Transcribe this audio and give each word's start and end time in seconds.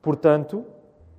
Portanto, 0.00 0.64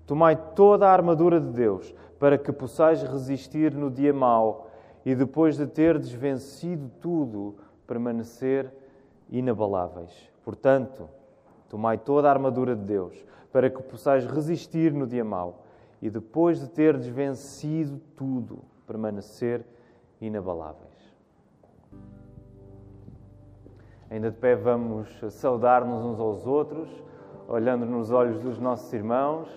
tomai 0.05 0.35
toda 0.55 0.87
a 0.87 0.91
armadura 0.91 1.39
de 1.39 1.51
Deus, 1.51 1.93
para 2.17 2.37
que 2.37 2.51
possais 2.51 3.01
resistir 3.01 3.73
no 3.73 3.89
dia 3.89 4.13
mau 4.13 4.69
e 5.05 5.15
depois 5.15 5.57
de 5.57 5.65
terdes 5.65 6.11
vencido 6.11 6.89
tudo, 6.99 7.55
permanecer 7.87 8.71
inabaláveis. 9.29 10.11
Portanto, 10.43 11.09
tomai 11.69 11.97
toda 11.97 12.27
a 12.27 12.31
armadura 12.31 12.75
de 12.75 12.83
Deus, 12.83 13.25
para 13.51 13.69
que 13.69 13.81
possais 13.81 14.25
resistir 14.25 14.93
no 14.93 15.07
dia 15.07 15.23
mau 15.23 15.63
e 16.01 16.09
depois 16.09 16.59
de 16.59 16.69
terdes 16.69 17.07
vencido 17.07 17.99
tudo, 18.15 18.59
permanecer 18.85 19.65
inabaláveis. 20.19 20.89
Ainda 24.09 24.31
de 24.31 24.37
pé, 24.37 24.55
vamos 24.55 25.07
saudar-nos 25.31 26.03
uns 26.03 26.19
aos 26.19 26.47
outros, 26.47 26.89
olhando 27.49 27.83
nos 27.83 28.11
olhos 28.11 28.39
dos 28.39 28.59
nossos 28.59 28.93
irmãos. 28.93 29.49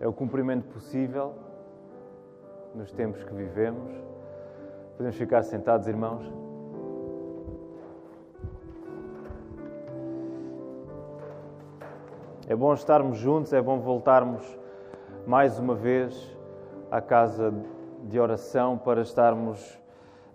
É 0.00 0.08
o 0.08 0.12
cumprimento 0.14 0.66
possível 0.68 1.34
nos 2.74 2.90
tempos 2.90 3.22
que 3.22 3.34
vivemos. 3.34 3.92
Podemos 4.96 5.16
ficar 5.16 5.42
sentados, 5.42 5.86
irmãos? 5.86 6.24
É 12.48 12.56
bom 12.56 12.72
estarmos 12.72 13.18
juntos, 13.18 13.52
é 13.52 13.60
bom 13.60 13.78
voltarmos 13.78 14.58
mais 15.26 15.58
uma 15.58 15.74
vez 15.74 16.36
à 16.90 17.00
casa 17.00 17.52
de 18.04 18.18
oração 18.18 18.78
para 18.78 19.02
estarmos 19.02 19.78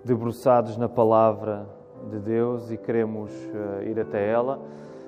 debruçados 0.03 0.77
na 0.77 0.87
palavra 0.87 1.67
de 2.09 2.19
Deus 2.19 2.71
e 2.71 2.77
queremos 2.77 3.31
uh, 3.31 3.81
ir 3.83 3.99
até 3.99 4.29
ela. 4.29 4.59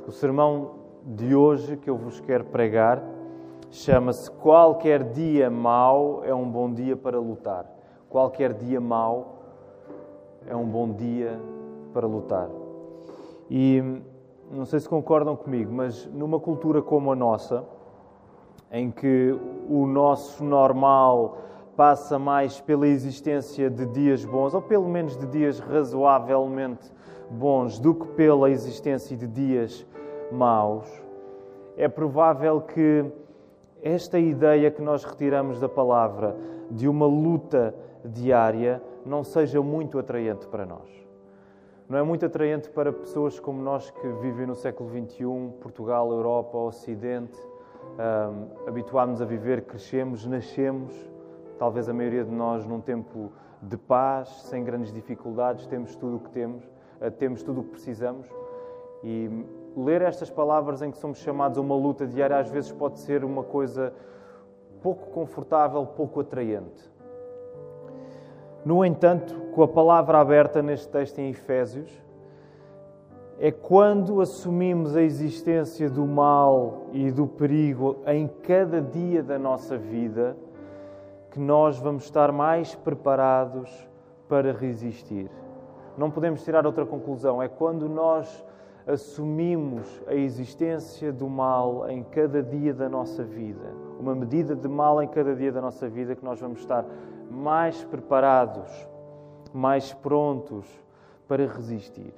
O 0.07 0.11
sermão 0.11 0.76
de 1.07 1.33
hoje 1.33 1.77
que 1.77 1.89
eu 1.89 1.95
vos 1.95 2.19
quero 2.19 2.43
pregar 2.43 3.01
chama-se 3.71 4.29
Qualquer 4.29 5.03
dia 5.05 5.49
mau 5.49 6.21
é 6.25 6.35
um 6.35 6.49
bom 6.49 6.73
dia 6.73 6.97
para 6.97 7.17
lutar. 7.17 7.65
Qualquer 8.09 8.53
dia 8.53 8.81
mau 8.81 9.37
é 10.45 10.53
um 10.53 10.65
bom 10.65 10.91
dia 10.91 11.39
para 11.93 12.05
lutar. 12.05 12.49
E 13.49 14.01
não 14.51 14.65
sei 14.65 14.81
se 14.81 14.89
concordam 14.89 15.35
comigo, 15.37 15.71
mas 15.71 16.05
numa 16.07 16.41
cultura 16.41 16.81
como 16.81 17.09
a 17.11 17.15
nossa, 17.15 17.63
em 18.69 18.91
que 18.91 19.33
o 19.69 19.85
nosso 19.85 20.43
normal 20.43 21.37
passa 21.77 22.19
mais 22.19 22.59
pela 22.59 22.85
existência 22.85 23.69
de 23.69 23.85
dias 23.85 24.25
bons, 24.25 24.53
ou 24.53 24.61
pelo 24.61 24.89
menos 24.89 25.15
de 25.15 25.25
dias 25.27 25.59
razoavelmente 25.59 26.91
bons, 27.29 27.79
do 27.79 27.95
que 27.95 28.07
pela 28.07 28.49
existência 28.49 29.15
de 29.15 29.27
dias 29.27 29.85
maus, 30.31 30.87
é 31.75 31.87
provável 31.87 32.61
que 32.61 33.05
esta 33.81 34.17
ideia 34.19 34.71
que 34.71 34.81
nós 34.81 35.03
retiramos 35.03 35.59
da 35.59 35.69
palavra 35.69 36.35
de 36.69 36.87
uma 36.87 37.05
luta 37.05 37.73
diária 38.03 38.81
não 39.05 39.23
seja 39.23 39.61
muito 39.61 39.99
atraente 39.99 40.47
para 40.47 40.65
nós. 40.65 40.89
Não 41.87 41.97
é 41.97 42.03
muito 42.03 42.25
atraente 42.25 42.69
para 42.69 42.91
pessoas 42.91 43.39
como 43.39 43.61
nós 43.61 43.89
que 43.89 44.07
vivem 44.21 44.45
no 44.45 44.55
século 44.55 44.89
XXI, 44.89 45.53
Portugal, 45.61 46.11
Europa, 46.11 46.57
Ocidente. 46.57 47.39
Um, 47.97 48.67
habituámos 48.67 49.21
a 49.21 49.25
viver, 49.25 49.63
crescemos, 49.63 50.25
nascemos 50.25 50.93
talvez 51.57 51.89
a 51.89 51.93
maioria 51.93 52.23
de 52.23 52.31
nós 52.31 52.65
num 52.65 52.79
tempo 52.79 53.31
de 53.61 53.77
paz, 53.77 54.29
sem 54.43 54.63
grandes 54.63 54.91
dificuldades, 54.93 55.65
temos 55.67 55.95
tudo 55.95 56.17
o 56.17 56.19
que 56.19 56.29
temos, 56.29 56.63
eh, 57.01 57.09
temos 57.09 57.41
tudo 57.41 57.61
o 57.61 57.63
que 57.63 57.71
precisamos. 57.71 58.27
E 59.03 59.29
ler 59.77 60.01
estas 60.01 60.29
palavras 60.29 60.81
em 60.81 60.91
que 60.91 60.97
somos 60.97 61.19
chamados 61.19 61.57
a 61.57 61.61
uma 61.61 61.75
luta 61.75 62.07
diária 62.07 62.37
às 62.37 62.49
vezes 62.49 62.71
pode 62.71 62.99
ser 62.99 63.23
uma 63.23 63.43
coisa 63.43 63.93
pouco 64.81 65.11
confortável, 65.11 65.85
pouco 65.85 66.19
atraente. 66.19 66.91
No 68.65 68.83
entanto, 68.83 69.33
com 69.53 69.63
a 69.63 69.67
palavra 69.67 70.19
aberta 70.19 70.61
neste 70.61 70.89
texto 70.89 71.19
em 71.19 71.29
Efésios, 71.29 71.89
é 73.39 73.51
quando 73.51 74.19
assumimos 74.19 74.95
a 74.95 75.01
existência 75.01 75.89
do 75.89 76.05
mal 76.05 76.87
e 76.91 77.11
do 77.11 77.27
perigo 77.27 77.97
em 78.07 78.27
cada 78.27 78.81
dia 78.81 79.21
da 79.21 79.37
nossa 79.37 79.77
vida 79.77 80.35
que 81.29 81.39
nós 81.39 81.77
vamos 81.77 82.05
estar 82.05 82.31
mais 82.31 82.73
preparados 82.73 83.87
para 84.27 84.51
resistir. 84.51 85.29
Não 85.95 86.09
podemos 86.09 86.43
tirar 86.43 86.65
outra 86.65 86.85
conclusão. 86.85 87.41
É 87.41 87.47
quando 87.47 87.87
nós 87.87 88.45
assumimos 88.87 90.01
a 90.07 90.15
existência 90.15 91.11
do 91.11 91.29
mal 91.29 91.89
em 91.89 92.03
cada 92.03 92.41
dia 92.41 92.73
da 92.73 92.87
nossa 92.87 93.23
vida, 93.23 93.73
uma 93.99 94.15
medida 94.15 94.55
de 94.55 94.67
mal 94.67 95.03
em 95.03 95.07
cada 95.07 95.35
dia 95.35 95.51
da 95.51 95.59
nossa 95.59 95.89
vida, 95.89 96.15
que 96.15 96.23
nós 96.23 96.39
vamos 96.39 96.59
estar 96.59 96.85
mais 97.29 97.83
preparados, 97.83 98.71
mais 99.53 99.93
prontos 99.93 100.65
para 101.27 101.45
resistir. 101.45 102.13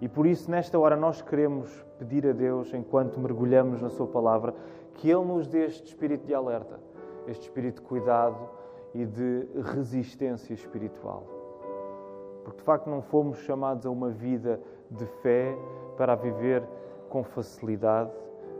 E 0.00 0.08
por 0.08 0.26
isso, 0.26 0.50
nesta 0.50 0.76
hora, 0.78 0.96
nós 0.96 1.22
queremos 1.22 1.70
pedir 1.98 2.26
a 2.26 2.32
Deus, 2.32 2.74
enquanto 2.74 3.20
mergulhamos 3.20 3.80
na 3.80 3.88
Sua 3.88 4.06
palavra, 4.06 4.54
que 4.94 5.08
Ele 5.08 5.24
nos 5.24 5.46
dê 5.46 5.66
este 5.66 5.86
espírito 5.86 6.26
de 6.26 6.34
alerta, 6.34 6.80
este 7.28 7.42
espírito 7.42 7.80
de 7.80 7.82
cuidado 7.82 8.48
e 8.92 9.04
de 9.04 9.46
resistência 9.74 10.52
espiritual. 10.52 11.24
Porque 12.42 12.58
de 12.58 12.64
facto 12.64 12.88
não 12.88 13.02
fomos 13.02 13.38
chamados 13.38 13.86
a 13.86 13.90
uma 13.90 14.08
vida 14.08 14.60
de 14.90 15.04
fé 15.04 15.56
para 15.98 16.12
a 16.12 16.16
viver 16.16 16.62
com 17.10 17.24
facilidade, 17.24 18.10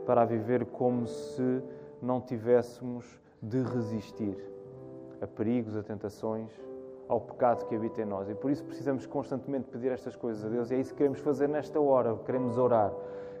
para 0.05 0.21
a 0.21 0.25
viver 0.25 0.65
como 0.65 1.07
se 1.07 1.63
não 2.01 2.19
tivéssemos 2.19 3.19
de 3.41 3.63
resistir 3.63 4.37
a 5.21 5.25
perigos, 5.25 5.75
a 5.77 5.81
tentações, 5.81 6.51
ao 7.07 7.19
pecado 7.21 7.65
que 7.65 7.75
habita 7.75 8.01
em 8.01 8.05
nós. 8.05 8.29
E 8.29 8.35
por 8.35 8.51
isso 8.51 8.63
precisamos 8.63 9.05
constantemente 9.07 9.69
pedir 9.69 9.91
estas 9.91 10.15
coisas 10.15 10.45
a 10.45 10.49
Deus. 10.49 10.69
E 10.69 10.75
é 10.75 10.79
isso 10.79 10.91
que 10.91 10.97
queremos 10.97 11.19
fazer 11.19 11.47
nesta 11.47 11.79
hora. 11.79 12.15
Queremos 12.25 12.57
orar. 12.57 12.93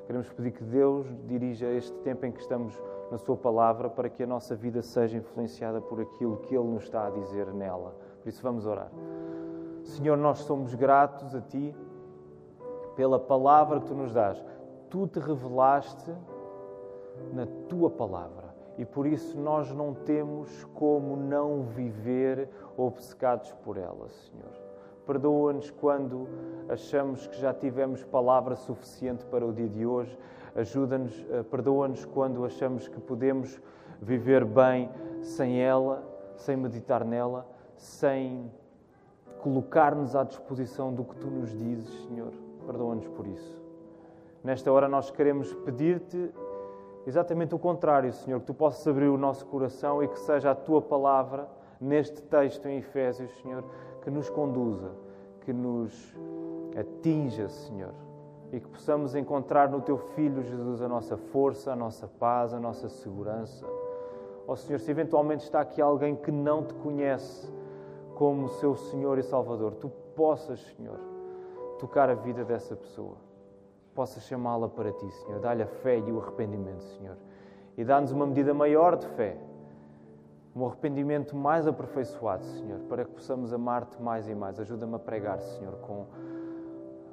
Queremos 0.07 0.31
pedir 0.31 0.51
que 0.51 0.63
Deus 0.63 1.05
dirija 1.27 1.67
este 1.67 1.95
tempo 1.99 2.25
em 2.25 2.31
que 2.31 2.39
estamos 2.41 2.81
na 3.11 3.17
Sua 3.17 3.37
palavra 3.37 3.89
para 3.89 4.09
que 4.09 4.23
a 4.23 4.27
nossa 4.27 4.55
vida 4.55 4.81
seja 4.81 5.17
influenciada 5.17 5.79
por 5.81 6.01
aquilo 6.01 6.37
que 6.37 6.55
Ele 6.55 6.67
nos 6.67 6.83
está 6.83 7.05
a 7.05 7.09
dizer 7.11 7.53
nela. 7.53 7.93
Por 8.21 8.29
isso, 8.29 8.41
vamos 8.41 8.65
orar. 8.65 8.91
Senhor, 9.83 10.17
nós 10.17 10.39
somos 10.39 10.73
gratos 10.73 11.35
a 11.35 11.41
Ti 11.41 11.75
pela 12.99 13.17
palavra 13.17 13.79
que 13.79 13.87
Tu 13.87 13.93
nos 13.93 14.11
dás. 14.11 14.43
Tu 14.89 15.07
te 15.07 15.21
revelaste 15.21 16.11
na 17.31 17.47
Tua 17.69 17.89
palavra 17.89 18.53
e 18.77 18.83
por 18.83 19.07
isso 19.07 19.39
nós 19.39 19.71
não 19.71 19.93
temos 19.93 20.65
como 20.73 21.15
não 21.15 21.63
viver 21.63 22.49
obcecados 22.75 23.53
por 23.63 23.77
ela, 23.77 24.09
Senhor. 24.09 24.51
Perdoa-nos 25.05 25.71
quando 25.71 26.27
achamos 26.67 27.25
que 27.25 27.39
já 27.39 27.53
tivemos 27.53 28.03
palavra 28.03 28.57
suficiente 28.57 29.25
para 29.27 29.45
o 29.45 29.53
dia 29.53 29.69
de 29.69 29.85
hoje 29.85 30.19
ajuda-nos, 30.53 31.25
eh, 31.29 31.43
perdoa-nos 31.43 32.03
quando 32.03 32.43
achamos 32.43 32.89
que 32.89 32.99
podemos 32.99 33.61
viver 34.01 34.43
bem 34.43 34.89
sem 35.21 35.61
ela, 35.61 36.03
sem 36.35 36.57
meditar 36.57 37.05
nela, 37.05 37.47
sem 37.77 38.51
colocar-nos 39.41 40.17
à 40.17 40.25
disposição 40.25 40.93
do 40.93 41.05
que 41.05 41.15
tu 41.15 41.27
nos 41.27 41.49
dizes, 41.49 41.89
Senhor. 42.07 42.48
Perdoa-nos 42.69 43.07
por 43.07 43.25
isso. 43.25 43.59
Nesta 44.43 44.71
hora 44.71 44.87
nós 44.87 45.09
queremos 45.09 45.51
pedir-te 45.65 46.31
exatamente 47.07 47.55
o 47.55 47.59
contrário, 47.59 48.13
Senhor, 48.13 48.39
que 48.41 48.45
tu 48.45 48.53
possas 48.53 48.87
abrir 48.87 49.07
o 49.07 49.17
nosso 49.17 49.43
coração 49.47 50.03
e 50.03 50.07
que 50.07 50.19
seja 50.19 50.51
a 50.51 50.55
tua 50.55 50.79
palavra 50.79 51.49
neste 51.81 52.21
texto 52.21 52.67
em 52.67 52.77
Efésios, 52.77 53.31
Senhor, 53.41 53.63
que 54.03 54.11
nos 54.11 54.29
conduza, 54.29 54.91
que 55.41 55.51
nos 55.51 56.15
atinja, 56.77 57.49
Senhor 57.49 57.93
e 58.51 58.59
que 58.59 58.67
possamos 58.67 59.15
encontrar 59.15 59.69
no 59.69 59.81
Teu 59.81 59.97
Filho 59.97 60.43
Jesus 60.43 60.79
a 60.81 60.87
nossa 60.87 61.17
força, 61.17 61.71
a 61.71 61.75
nossa 61.75 62.07
paz, 62.07 62.53
a 62.53 62.59
nossa 62.59 62.87
segurança. 62.89 63.65
Ó 64.47 64.53
oh, 64.53 64.55
Senhor, 64.55 64.79
se 64.79 64.89
eventualmente 64.89 65.43
está 65.43 65.61
aqui 65.61 65.81
alguém 65.81 66.15
que 66.15 66.31
não 66.31 66.63
te 66.63 66.73
conhece 66.75 67.51
como 68.15 68.49
seu 68.49 68.75
Senhor 68.75 69.17
e 69.17 69.23
Salvador, 69.23 69.75
tu 69.75 69.89
possas, 70.15 70.59
Senhor, 70.75 71.08
tocar 71.79 72.09
a 72.09 72.13
vida 72.13 72.43
dessa 72.43 72.75
pessoa, 72.75 73.15
possas 73.95 74.23
chamá-la 74.23 74.67
para 74.69 74.91
ti, 74.91 75.09
Senhor, 75.11 75.39
dá-lhe 75.39 75.63
a 75.63 75.67
fé 75.67 75.97
e 75.97 76.11
o 76.11 76.19
arrependimento, 76.21 76.83
Senhor, 76.83 77.17
e 77.77 77.83
dá-nos 77.83 78.11
uma 78.11 78.27
medida 78.27 78.53
maior 78.53 78.95
de 78.95 79.07
fé, 79.07 79.37
um 80.55 80.65
arrependimento 80.65 81.35
mais 81.35 81.67
aperfeiçoado, 81.67 82.45
Senhor, 82.45 82.79
para 82.81 83.05
que 83.05 83.11
possamos 83.11 83.53
amar-te 83.53 84.01
mais 84.01 84.27
e 84.27 84.35
mais. 84.35 84.59
Ajuda-me 84.59 84.95
a 84.95 84.99
pregar, 84.99 85.39
Senhor, 85.39 85.73
com 85.77 86.05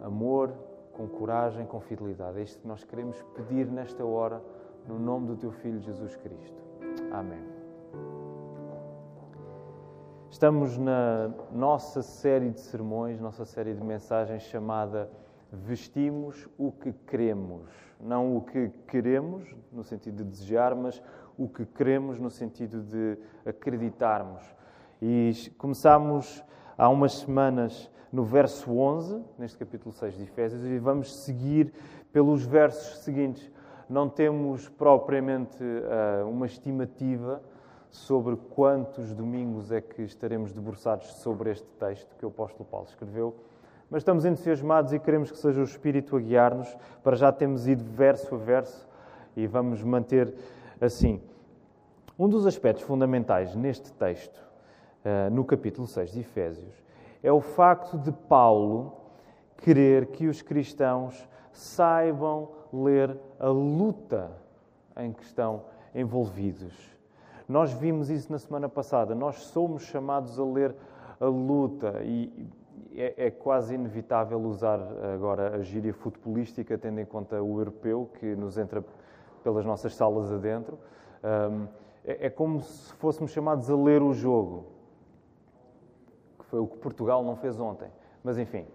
amor, 0.02 0.52
com 0.92 1.06
coragem, 1.06 1.66
com 1.66 1.78
fidelidade. 1.80 2.38
É 2.38 2.42
isto 2.42 2.60
que 2.60 2.66
nós 2.66 2.82
queremos 2.82 3.22
pedir 3.34 3.66
nesta 3.66 4.04
hora, 4.04 4.42
no 4.88 4.98
nome 4.98 5.26
do 5.28 5.36
Teu 5.36 5.52
Filho 5.52 5.78
Jesus 5.80 6.16
Cristo. 6.16 6.60
Amém. 7.12 7.55
Estamos 10.30 10.76
na 10.76 11.30
nossa 11.52 12.02
série 12.02 12.50
de 12.50 12.60
sermões, 12.60 13.20
nossa 13.20 13.44
série 13.44 13.72
de 13.72 13.82
mensagens 13.82 14.42
chamada 14.42 15.08
vestimos 15.50 16.48
o 16.58 16.72
que 16.72 16.92
queremos. 16.92 17.70
Não 18.00 18.36
o 18.36 18.42
que 18.42 18.68
queremos, 18.88 19.54
no 19.72 19.84
sentido 19.84 20.24
de 20.24 20.30
desejar, 20.30 20.74
mas 20.74 21.00
o 21.38 21.48
que 21.48 21.64
queremos, 21.64 22.18
no 22.18 22.28
sentido 22.28 22.82
de 22.82 23.16
acreditarmos. 23.46 24.42
E 25.00 25.32
começámos 25.56 26.44
há 26.76 26.88
umas 26.88 27.12
semanas 27.12 27.90
no 28.12 28.24
verso 28.24 28.70
11, 28.72 29.22
neste 29.38 29.56
capítulo 29.56 29.92
6 29.92 30.16
de 30.16 30.24
Efésios, 30.24 30.64
e 30.64 30.78
vamos 30.78 31.14
seguir 31.14 31.72
pelos 32.12 32.44
versos 32.44 32.98
seguintes. 32.98 33.50
Não 33.88 34.08
temos 34.08 34.68
propriamente 34.68 35.62
uh, 35.62 36.28
uma 36.28 36.46
estimativa 36.46 37.40
sobre 37.96 38.36
quantos 38.36 39.12
domingos 39.12 39.72
é 39.72 39.80
que 39.80 40.02
estaremos 40.02 40.52
debruçados 40.52 41.14
sobre 41.14 41.50
este 41.50 41.66
texto 41.78 42.14
que 42.16 42.24
o 42.24 42.28
apóstolo 42.28 42.64
Paulo 42.64 42.86
escreveu, 42.86 43.34
mas 43.90 44.00
estamos 44.00 44.24
entusiasmados 44.24 44.92
e 44.92 44.98
queremos 44.98 45.30
que 45.30 45.38
seja 45.38 45.60
o 45.60 45.64
Espírito 45.64 46.16
a 46.16 46.20
guiar-nos. 46.20 46.76
Para 47.02 47.16
já 47.16 47.32
temos 47.32 47.66
ido 47.66 47.84
verso 47.84 48.34
a 48.34 48.38
verso 48.38 48.86
e 49.36 49.46
vamos 49.46 49.82
manter 49.82 50.34
assim. 50.80 51.20
Um 52.18 52.28
dos 52.28 52.46
aspectos 52.46 52.84
fundamentais 52.84 53.54
neste 53.54 53.92
texto, 53.92 54.38
uh, 55.04 55.30
no 55.30 55.44
capítulo 55.44 55.86
6 55.86 56.12
de 56.12 56.20
Efésios, 56.20 56.74
é 57.22 57.32
o 57.32 57.40
facto 57.40 57.96
de 57.98 58.12
Paulo 58.12 58.92
querer 59.58 60.06
que 60.06 60.26
os 60.26 60.42
cristãos 60.42 61.28
saibam 61.52 62.50
ler 62.72 63.16
a 63.38 63.48
luta 63.48 64.30
em 64.96 65.12
que 65.12 65.22
estão 65.22 65.64
envolvidos. 65.94 66.95
Nós 67.48 67.72
vimos 67.72 68.10
isso 68.10 68.30
na 68.30 68.38
semana 68.38 68.68
passada. 68.68 69.14
Nós 69.14 69.36
somos 69.36 69.82
chamados 69.82 70.38
a 70.38 70.44
ler 70.44 70.74
a 71.20 71.26
luta 71.26 72.02
e 72.02 72.48
é, 72.94 73.26
é, 73.26 73.30
quase 73.30 73.74
inevitável 73.74 74.40
usar 74.40 74.80
agora 75.14 75.56
a 75.56 75.62
gíria 75.62 75.92
futebolística, 75.92 76.76
tendo 76.76 77.00
em 77.00 77.04
conta 77.04 77.40
o 77.42 77.60
europeu 77.60 78.10
que 78.18 78.34
nos 78.34 78.58
entra 78.58 78.84
pelas 79.44 79.64
nossas 79.64 79.94
salas 79.94 80.32
adentro. 80.32 80.78
Um, 81.22 81.66
é, 82.04 82.26
é 82.26 82.30
como 82.30 82.60
se 82.60 82.92
fôssemos 82.94 83.30
chamados 83.30 83.70
a 83.70 83.76
ler 83.76 84.02
o 84.02 84.12
jogo, 84.12 84.64
que 86.38 86.44
foi 86.46 86.58
o 86.58 86.66
que 86.66 86.76
Portugal 86.78 87.22
não 87.22 87.36
fez 87.36 87.60
ontem. 87.60 87.88
Mas 88.24 88.38
enfim, 88.38 88.66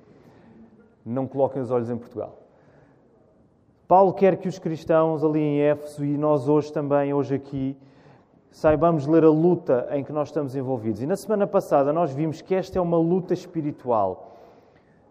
não 1.05 1.27
coloquem 1.27 1.61
os 1.61 1.71
olhos 1.71 1.89
em 1.89 1.97
Portugal. 1.97 2.37
Paulo 3.87 4.13
quer 4.13 4.37
que 4.37 4.47
os 4.47 4.57
cristãos 4.57 5.23
ali 5.23 5.39
em 5.41 5.61
Éfeso 5.61 6.05
e 6.05 6.17
nós 6.17 6.47
hoje 6.47 6.71
também, 6.71 7.13
hoje 7.13 7.35
aqui, 7.35 7.77
saibamos 8.51 9.07
ler 9.07 9.23
a 9.23 9.29
luta 9.29 9.87
em 9.91 10.03
que 10.03 10.11
nós 10.11 10.27
estamos 10.27 10.55
envolvidos. 10.55 11.01
E 11.01 11.07
na 11.07 11.15
semana 11.15 11.47
passada 11.47 11.93
nós 11.93 12.11
vimos 12.11 12.41
que 12.41 12.53
esta 12.53 12.77
é 12.77 12.81
uma 12.81 12.97
luta 12.97 13.33
espiritual. 13.33 14.35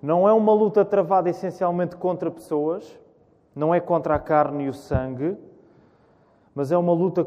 Não 0.00 0.28
é 0.28 0.32
uma 0.32 0.52
luta 0.52 0.84
travada 0.84 1.28
essencialmente 1.28 1.96
contra 1.96 2.30
pessoas, 2.30 2.98
não 3.54 3.74
é 3.74 3.80
contra 3.80 4.14
a 4.14 4.18
carne 4.18 4.64
e 4.64 4.68
o 4.68 4.74
sangue, 4.74 5.36
mas 6.54 6.70
é 6.70 6.76
uma 6.76 6.92
luta 6.92 7.26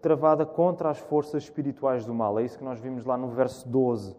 travada 0.00 0.46
contra 0.46 0.90
as 0.90 0.98
forças 0.98 1.44
espirituais 1.44 2.04
do 2.04 2.14
mal. 2.14 2.38
É 2.38 2.44
isso 2.44 2.58
que 2.58 2.64
nós 2.64 2.80
vimos 2.80 3.04
lá 3.04 3.16
no 3.16 3.28
verso 3.28 3.68
12. 3.68 4.16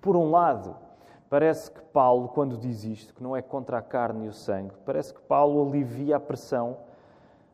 Por 0.00 0.16
um 0.16 0.30
lado, 0.30 0.74
parece 1.28 1.70
que 1.70 1.80
Paulo, 1.80 2.28
quando 2.28 2.56
diz 2.56 2.84
isto, 2.84 3.14
que 3.14 3.22
não 3.22 3.36
é 3.36 3.42
contra 3.42 3.78
a 3.78 3.82
carne 3.82 4.26
e 4.26 4.28
o 4.28 4.32
sangue, 4.32 4.74
parece 4.84 5.12
que 5.12 5.20
Paulo 5.20 5.68
alivia 5.68 6.16
a 6.16 6.20
pressão 6.20 6.78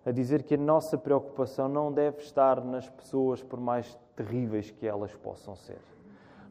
a 0.04 0.10
dizer 0.10 0.42
que 0.42 0.54
a 0.54 0.58
nossa 0.58 0.98
preocupação 0.98 1.68
não 1.68 1.92
deve 1.92 2.18
estar 2.18 2.62
nas 2.62 2.88
pessoas, 2.88 3.42
por 3.42 3.58
mais 3.58 3.98
terríveis 4.14 4.70
que 4.70 4.86
elas 4.86 5.14
possam 5.14 5.56
ser. 5.56 5.78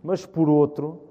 Mas, 0.03 0.25
por 0.25 0.49
outro, 0.49 1.01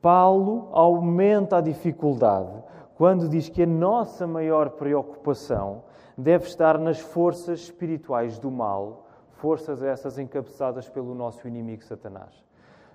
Paulo 0.00 0.68
aumenta 0.72 1.58
a 1.58 1.60
dificuldade 1.60 2.52
quando 2.96 3.28
diz 3.28 3.48
que 3.48 3.62
a 3.62 3.66
nossa 3.66 4.26
maior 4.26 4.70
preocupação 4.70 5.82
deve 6.16 6.46
estar 6.46 6.78
nas 6.78 7.00
forças 7.00 7.60
espirituais 7.60 8.38
do 8.38 8.50
mal, 8.50 9.06
forças 9.32 9.82
essas 9.82 10.18
encabeçadas 10.18 10.88
pelo 10.88 11.14
nosso 11.14 11.48
inimigo 11.48 11.82
Satanás. 11.82 12.32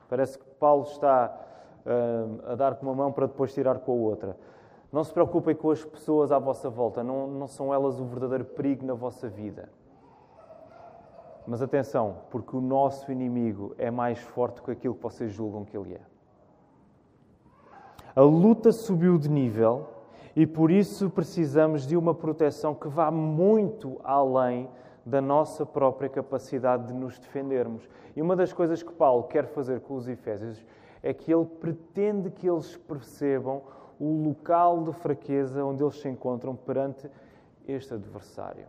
Parece 0.10 0.38
que 0.38 0.46
Paulo 0.60 0.84
está 0.84 1.36
uh, 1.86 2.52
a 2.52 2.56
dar 2.56 2.76
com 2.76 2.86
uma 2.86 2.96
mão 2.96 3.12
para 3.12 3.28
depois 3.28 3.54
tirar 3.54 3.80
com 3.80 3.92
a 3.92 3.96
outra. 3.96 4.38
Não 4.92 5.04
se 5.04 5.12
preocupem 5.12 5.54
com 5.54 5.70
as 5.70 5.84
pessoas 5.84 6.32
à 6.32 6.40
vossa 6.40 6.70
volta, 6.70 7.04
não, 7.04 7.28
não 7.28 7.48
são 7.48 7.74
elas 7.74 8.00
o 8.00 8.06
verdadeiro 8.06 8.46
perigo 8.46 8.86
na 8.86 8.94
vossa 8.94 9.28
vida. 9.28 9.70
Mas 11.46 11.62
atenção, 11.62 12.18
porque 12.30 12.56
o 12.56 12.62
nosso 12.62 13.12
inimigo 13.12 13.74
é 13.78 13.92
mais 13.92 14.20
forte 14.20 14.62
que 14.62 14.72
aquilo 14.72 14.96
que 14.96 15.04
vocês 15.04 15.32
julgam 15.32 15.66
que 15.66 15.78
ele 15.78 15.96
é. 15.96 16.02
A 18.16 18.22
luta 18.22 18.72
subiu 18.72 19.18
de 19.18 19.30
nível 19.30 19.88
e 20.36 20.46
por 20.46 20.72
isso 20.72 21.10
precisamos 21.10 21.86
de 21.86 21.96
uma 21.96 22.14
proteção 22.14 22.74
que 22.74 22.88
vá 22.88 23.12
muito 23.12 24.00
além 24.04 24.70
da 25.06 25.22
nossa 25.22 25.66
própria 25.66 26.10
capacidade 26.10 26.88
de 26.88 26.94
nos 26.94 27.18
defendermos. 27.18 27.88
E 28.16 28.22
uma 28.22 28.36
das 28.36 28.52
coisas 28.52 28.84
que 28.84 28.92
Paulo 28.92 29.24
quer 29.24 29.46
fazer 29.48 29.80
com 29.82 29.96
os 29.96 30.08
Efésios 30.08 30.66
é 31.02 31.14
que 31.14 31.34
ele 31.34 31.46
pretende 31.46 32.30
que 32.30 32.50
eles 32.50 32.76
percebam 32.76 33.62
o 34.00 34.28
local 34.28 34.84
de 34.84 34.94
fraqueza 34.94 35.64
onde 35.64 35.84
eles 35.84 36.00
se 36.00 36.08
encontram 36.08 36.56
perante 36.56 37.10
este 37.68 37.94
adversário. 37.94 38.66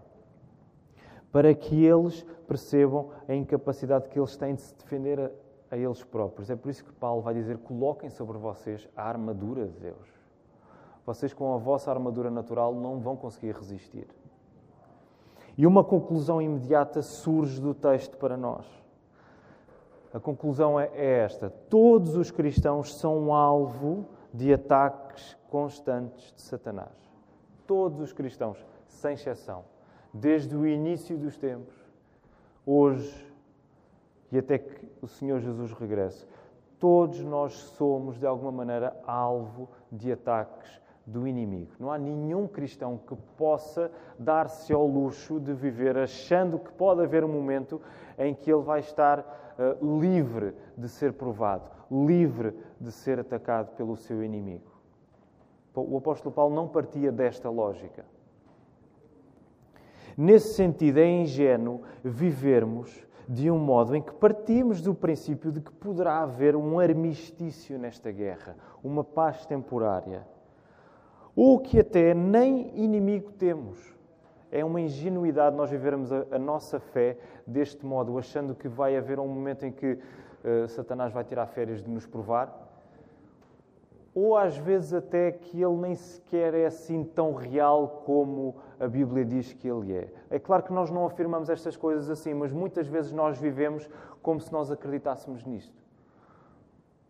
Para 1.31 1.55
que 1.55 1.85
eles 1.85 2.25
percebam 2.47 3.11
a 3.29 3.35
incapacidade 3.35 4.09
que 4.09 4.19
eles 4.19 4.37
têm 4.37 4.55
de 4.55 4.63
se 4.63 4.75
defender 4.75 5.21
a, 5.21 5.31
a 5.71 5.77
eles 5.77 6.03
próprios. 6.03 6.49
É 6.49 6.57
por 6.57 6.71
isso 6.71 6.85
que 6.85 6.93
Paulo 6.93 7.21
vai 7.21 7.35
dizer: 7.35 7.59
coloquem 7.59 8.09
sobre 8.09 8.39
vocês 8.39 8.89
a 8.97 9.03
armadura 9.03 9.67
de 9.67 9.79
Deus. 9.79 10.19
Vocês, 11.05 11.33
com 11.33 11.55
a 11.55 11.59
vossa 11.59 11.91
armadura 11.91 12.31
natural, 12.31 12.75
não 12.75 12.99
vão 12.99 13.17
conseguir 13.17 13.55
resistir. 13.55 14.07
E 15.57 15.67
uma 15.67 15.83
conclusão 15.83 16.41
imediata 16.41 17.03
surge 17.03 17.61
do 17.61 17.75
texto 17.75 18.17
para 18.17 18.37
nós. 18.37 18.67
A 20.13 20.21
conclusão 20.21 20.79
é, 20.79 20.91
é 20.95 21.25
esta: 21.25 21.51
todos 21.51 22.17
os 22.17 22.31
cristãos 22.31 22.95
são 22.95 23.35
alvo 23.35 24.07
de 24.33 24.53
ataques 24.53 25.37
constantes 25.49 26.33
de 26.35 26.43
Satanás. 26.43 26.93
Todos 27.67 28.01
os 28.01 28.13
cristãos, 28.13 28.65
sem 28.87 29.15
exceção, 29.15 29.65
desde 30.13 30.57
o 30.57 30.67
início 30.67 31.17
dos 31.17 31.37
tempos, 31.37 31.75
hoje 32.65 33.27
e 34.31 34.39
até 34.39 34.59
que 34.59 34.89
o 35.01 35.07
Senhor 35.07 35.41
Jesus 35.41 35.73
regresse, 35.73 36.27
todos 36.79 37.25
nós 37.25 37.53
somos, 37.53 38.19
de 38.19 38.27
alguma 38.27 38.53
maneira, 38.53 38.95
alvo 39.07 39.69
de 39.91 40.13
ataques 40.13 40.81
do 41.07 41.27
inimigo. 41.27 41.73
Não 41.79 41.91
há 41.91 41.97
nenhum 41.97 42.47
cristão 42.47 42.99
que 42.99 43.17
possa 43.37 43.91
dar-se 44.19 44.73
ao 44.73 44.87
luxo 44.87 45.41
de 45.41 45.55
viver 45.55 45.97
achando 45.97 46.59
que 46.59 46.71
pode 46.73 47.03
haver 47.03 47.25
um 47.25 47.29
momento 47.29 47.81
em 48.19 48.35
que 48.35 48.53
ele 48.53 48.63
vai 48.63 48.81
estar 48.81 49.21
uh, 49.21 50.01
livre 50.01 50.55
de 50.77 50.89
ser 50.89 51.15
provado, 51.15 51.71
livre 51.91 52.55
de 52.81 52.93
ser 52.93 53.19
atacado 53.19 53.75
pelo 53.77 53.97
seu 53.97 54.23
inimigo. 54.23 54.79
O 55.75 55.97
apóstolo 55.97 56.35
Paulo 56.35 56.55
não 56.55 56.67
partia 56.67 57.13
desta 57.13 57.49
lógica. 57.49 58.05
Nesse 60.17 60.55
sentido, 60.55 60.99
é 60.99 61.09
ingênuo 61.09 61.83
vivermos 62.03 63.07
de 63.29 63.51
um 63.51 63.59
modo 63.59 63.95
em 63.95 64.03
que 64.03 64.13
partimos 64.13 64.81
do 64.81 64.95
princípio 64.95 65.53
de 65.53 65.61
que 65.61 65.71
poderá 65.71 66.23
haver 66.23 66.57
um 66.57 66.81
armistício 66.81 67.79
nesta 67.79 68.11
guerra, 68.11 68.57
uma 68.83 69.05
paz 69.05 69.45
temporária, 69.45 70.27
ou 71.37 71.61
que 71.61 71.79
até 71.79 72.15
nem 72.15 72.77
inimigo 72.83 73.31
temos. 73.33 73.95
É 74.51 74.65
uma 74.65 74.81
ingenuidade 74.81 75.55
nós 75.55 75.71
vivermos 75.71 76.11
a, 76.11 76.25
a 76.33 76.39
nossa 76.39 76.81
fé 76.81 77.19
deste 77.47 77.85
modo, 77.85 78.19
achando 78.19 78.55
que 78.55 78.67
vai 78.67 78.97
haver 78.97 79.21
um 79.21 79.29
momento 79.29 79.67
em 79.67 79.71
que 79.71 79.99
Satanás 80.69 81.13
vai 81.13 81.25
tirar 81.25 81.47
férias 81.47 81.83
de 81.83 81.91
nos 81.91 82.07
provar 82.07 82.69
ou 84.21 84.37
às 84.37 84.57
vezes 84.57 84.93
até 84.93 85.31
que 85.31 85.63
ele 85.63 85.77
nem 85.77 85.95
sequer 85.95 86.53
é 86.53 86.67
assim 86.67 87.05
tão 87.05 87.35
real 87.35 88.03
como 88.05 88.57
a 88.81 88.89
Bíblia 88.89 89.25
diz 89.25 89.53
que 89.53 89.69
ele 89.69 89.95
é. 89.95 90.13
É 90.29 90.41
claro 90.41 90.65
que 90.65 90.73
nós 90.73 90.91
não 90.91 91.07
afirmamos 91.07 91.49
estas 91.49 91.77
coisas 91.77 92.11
assim, 92.11 92.35
mas 92.35 92.53
muitas 92.53 92.89
vezes 92.89 93.13
nós 93.13 93.39
vivemos 93.39 93.89
como 94.21 94.41
se 94.41 94.53
nós 94.53 94.73
acreditássemos 94.73 95.45
nisto. 95.45 95.73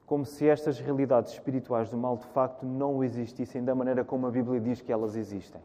Como 0.04 0.26
se 0.26 0.46
estas 0.46 0.78
realidades 0.78 1.32
espirituais 1.32 1.88
do 1.88 1.96
mal 1.96 2.18
de 2.18 2.26
facto 2.26 2.66
não 2.66 3.02
existissem 3.02 3.64
da 3.64 3.74
maneira 3.74 4.04
como 4.04 4.26
a 4.26 4.30
Bíblia 4.30 4.60
diz 4.60 4.82
que 4.82 4.92
elas 4.92 5.16
existem. 5.16 5.62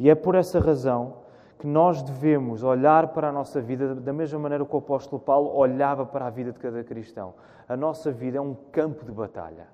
E 0.00 0.10
é 0.10 0.16
por 0.16 0.34
essa 0.34 0.58
razão 0.58 1.18
que 1.58 1.66
nós 1.66 2.02
devemos 2.02 2.62
olhar 2.62 3.08
para 3.08 3.28
a 3.28 3.32
nossa 3.32 3.60
vida 3.60 3.94
da 3.94 4.12
mesma 4.12 4.38
maneira 4.38 4.64
que 4.64 4.74
o 4.74 4.78
apóstolo 4.78 5.20
Paulo 5.20 5.54
olhava 5.56 6.04
para 6.04 6.26
a 6.26 6.30
vida 6.30 6.52
de 6.52 6.58
cada 6.58 6.84
cristão. 6.84 7.34
A 7.68 7.76
nossa 7.76 8.12
vida 8.12 8.38
é 8.38 8.40
um 8.40 8.54
campo 8.70 9.04
de 9.04 9.12
batalha. 9.12 9.66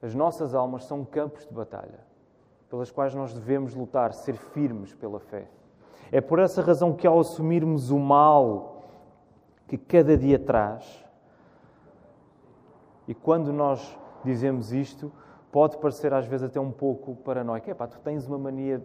As 0.00 0.14
nossas 0.14 0.54
almas 0.54 0.84
são 0.84 1.04
campos 1.04 1.46
de 1.46 1.52
batalha, 1.52 2.00
pelas 2.68 2.90
quais 2.90 3.14
nós 3.14 3.32
devemos 3.32 3.74
lutar, 3.74 4.12
ser 4.14 4.34
firmes 4.34 4.94
pela 4.94 5.20
fé. 5.20 5.46
É 6.10 6.20
por 6.20 6.38
essa 6.38 6.60
razão 6.60 6.92
que, 6.92 7.06
ao 7.06 7.20
assumirmos 7.20 7.90
o 7.90 7.98
mal 7.98 8.82
que 9.68 9.78
cada 9.78 10.16
dia 10.16 10.38
traz, 10.38 11.04
e 13.06 13.14
quando 13.14 13.52
nós 13.52 13.96
dizemos 14.24 14.72
isto, 14.72 15.12
pode 15.50 15.76
parecer 15.78 16.12
às 16.12 16.26
vezes 16.26 16.46
até 16.46 16.60
um 16.60 16.72
pouco 16.72 17.14
paranoico. 17.16 17.70
É 17.70 17.74
pá, 17.74 17.86
tu 17.86 18.00
tens 18.00 18.26
uma 18.26 18.38
mania 18.38 18.82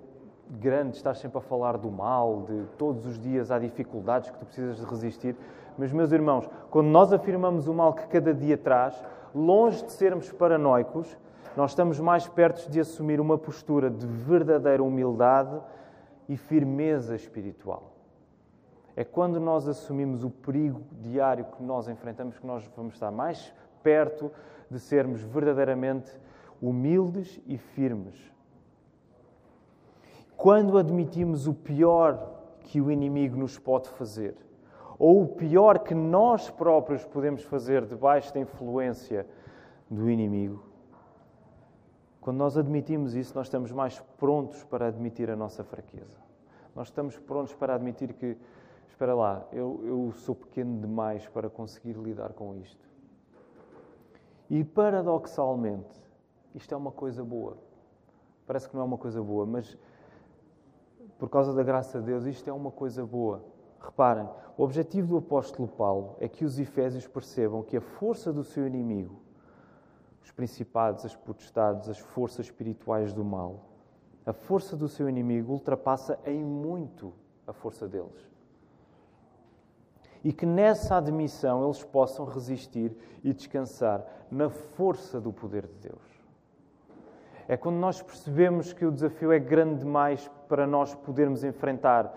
grande, 0.49 0.97
estás 0.97 1.19
sempre 1.19 1.37
a 1.37 1.41
falar 1.41 1.77
do 1.77 1.91
mal, 1.91 2.43
de 2.47 2.65
todos 2.77 3.05
os 3.05 3.19
dias 3.19 3.51
há 3.51 3.59
dificuldades 3.59 4.29
que 4.29 4.37
tu 4.37 4.45
precisas 4.45 4.77
de 4.77 4.85
resistir. 4.85 5.35
Mas, 5.77 5.91
meus 5.91 6.11
irmãos, 6.11 6.49
quando 6.69 6.87
nós 6.87 7.13
afirmamos 7.13 7.67
o 7.67 7.73
mal 7.73 7.93
que 7.93 8.07
cada 8.07 8.33
dia 8.33 8.57
traz, 8.57 9.01
longe 9.33 9.83
de 9.83 9.91
sermos 9.91 10.31
paranoicos, 10.31 11.17
nós 11.55 11.71
estamos 11.71 11.99
mais 11.99 12.27
perto 12.27 12.69
de 12.69 12.79
assumir 12.79 13.19
uma 13.19 13.37
postura 13.37 13.89
de 13.89 14.05
verdadeira 14.05 14.83
humildade 14.83 15.59
e 16.29 16.37
firmeza 16.37 17.15
espiritual. 17.15 17.93
É 18.95 19.03
quando 19.03 19.39
nós 19.39 19.67
assumimos 19.67 20.23
o 20.23 20.29
perigo 20.29 20.81
diário 21.01 21.45
que 21.45 21.61
nós 21.61 21.87
enfrentamos 21.87 22.37
que 22.39 22.47
nós 22.47 22.67
vamos 22.75 22.95
estar 22.95 23.11
mais 23.11 23.53
perto 23.83 24.31
de 24.69 24.79
sermos 24.79 25.21
verdadeiramente 25.21 26.11
humildes 26.61 27.39
e 27.45 27.57
firmes. 27.57 28.36
Quando 30.37 30.77
admitimos 30.77 31.47
o 31.47 31.53
pior 31.53 32.35
que 32.59 32.79
o 32.79 32.91
inimigo 32.91 33.35
nos 33.35 33.57
pode 33.57 33.89
fazer, 33.89 34.35
ou 34.99 35.23
o 35.23 35.27
pior 35.27 35.79
que 35.79 35.95
nós 35.95 36.49
próprios 36.49 37.03
podemos 37.03 37.43
fazer 37.43 37.85
debaixo 37.85 38.31
da 38.31 38.39
influência 38.39 39.27
do 39.89 40.07
inimigo, 40.09 40.63
quando 42.21 42.37
nós 42.37 42.55
admitimos 42.55 43.15
isso, 43.15 43.33
nós 43.35 43.47
estamos 43.47 43.71
mais 43.71 43.99
prontos 44.17 44.63
para 44.65 44.87
admitir 44.87 45.29
a 45.31 45.35
nossa 45.35 45.63
fraqueza. 45.63 46.17
Nós 46.75 46.89
estamos 46.89 47.17
prontos 47.17 47.55
para 47.55 47.73
admitir 47.73 48.13
que, 48.13 48.37
espera 48.87 49.15
lá, 49.15 49.47
eu, 49.51 49.81
eu 49.83 50.11
sou 50.11 50.35
pequeno 50.35 50.79
demais 50.79 51.27
para 51.27 51.49
conseguir 51.49 51.93
lidar 51.93 52.33
com 52.33 52.53
isto. 52.57 52.87
E 54.49 54.63
paradoxalmente, 54.63 55.99
isto 56.53 56.73
é 56.73 56.77
uma 56.77 56.91
coisa 56.91 57.23
boa. 57.23 57.57
Parece 58.45 58.69
que 58.69 58.75
não 58.75 58.81
é 58.83 58.85
uma 58.85 58.97
coisa 58.97 59.23
boa, 59.23 59.45
mas 59.45 59.77
por 61.17 61.29
causa 61.29 61.53
da 61.53 61.63
graça 61.63 61.99
de 61.99 62.05
Deus, 62.05 62.25
isto 62.25 62.49
é 62.49 62.53
uma 62.53 62.71
coisa 62.71 63.05
boa. 63.05 63.43
Reparem, 63.79 64.27
o 64.57 64.63
objetivo 64.63 65.07
do 65.07 65.17
apóstolo 65.17 65.67
Paulo 65.67 66.15
é 66.19 66.27
que 66.27 66.45
os 66.45 66.59
efésios 66.59 67.07
percebam 67.07 67.63
que 67.63 67.77
a 67.77 67.81
força 67.81 68.33
do 68.33 68.43
seu 68.43 68.67
inimigo 68.67 69.27
os 70.27 70.31
principados, 70.31 71.05
as 71.05 71.15
potestades, 71.15 71.87
as 71.87 71.97
forças 71.97 72.47
espirituais 72.47 73.13
do 73.13 73.23
mal. 73.23 73.61
A 74.25 74.33
força 74.33 74.75
do 74.75 74.89
seu 74.89 75.07
inimigo 75.07 75.53
ultrapassa 75.53 76.19
em 76.25 76.43
muito 76.43 77.13
a 77.47 77.53
força 77.53 77.87
deles. 77.87 78.29
E 80.21 80.33
que 80.33 80.45
nessa 80.45 80.97
admissão 80.97 81.63
eles 81.63 81.81
possam 81.81 82.25
resistir 82.25 82.93
e 83.23 83.31
descansar 83.31 84.05
na 84.29 84.49
força 84.49 85.21
do 85.21 85.31
poder 85.31 85.65
de 85.65 85.89
Deus. 85.89 86.01
É 87.47 87.55
quando 87.55 87.77
nós 87.77 88.01
percebemos 88.01 88.73
que 88.73 88.85
o 88.85 88.91
desafio 88.91 89.31
é 89.31 89.39
grande 89.39 89.79
demais 89.79 90.29
para 90.47 90.65
nós 90.65 90.95
podermos 90.95 91.43
enfrentar 91.43 92.11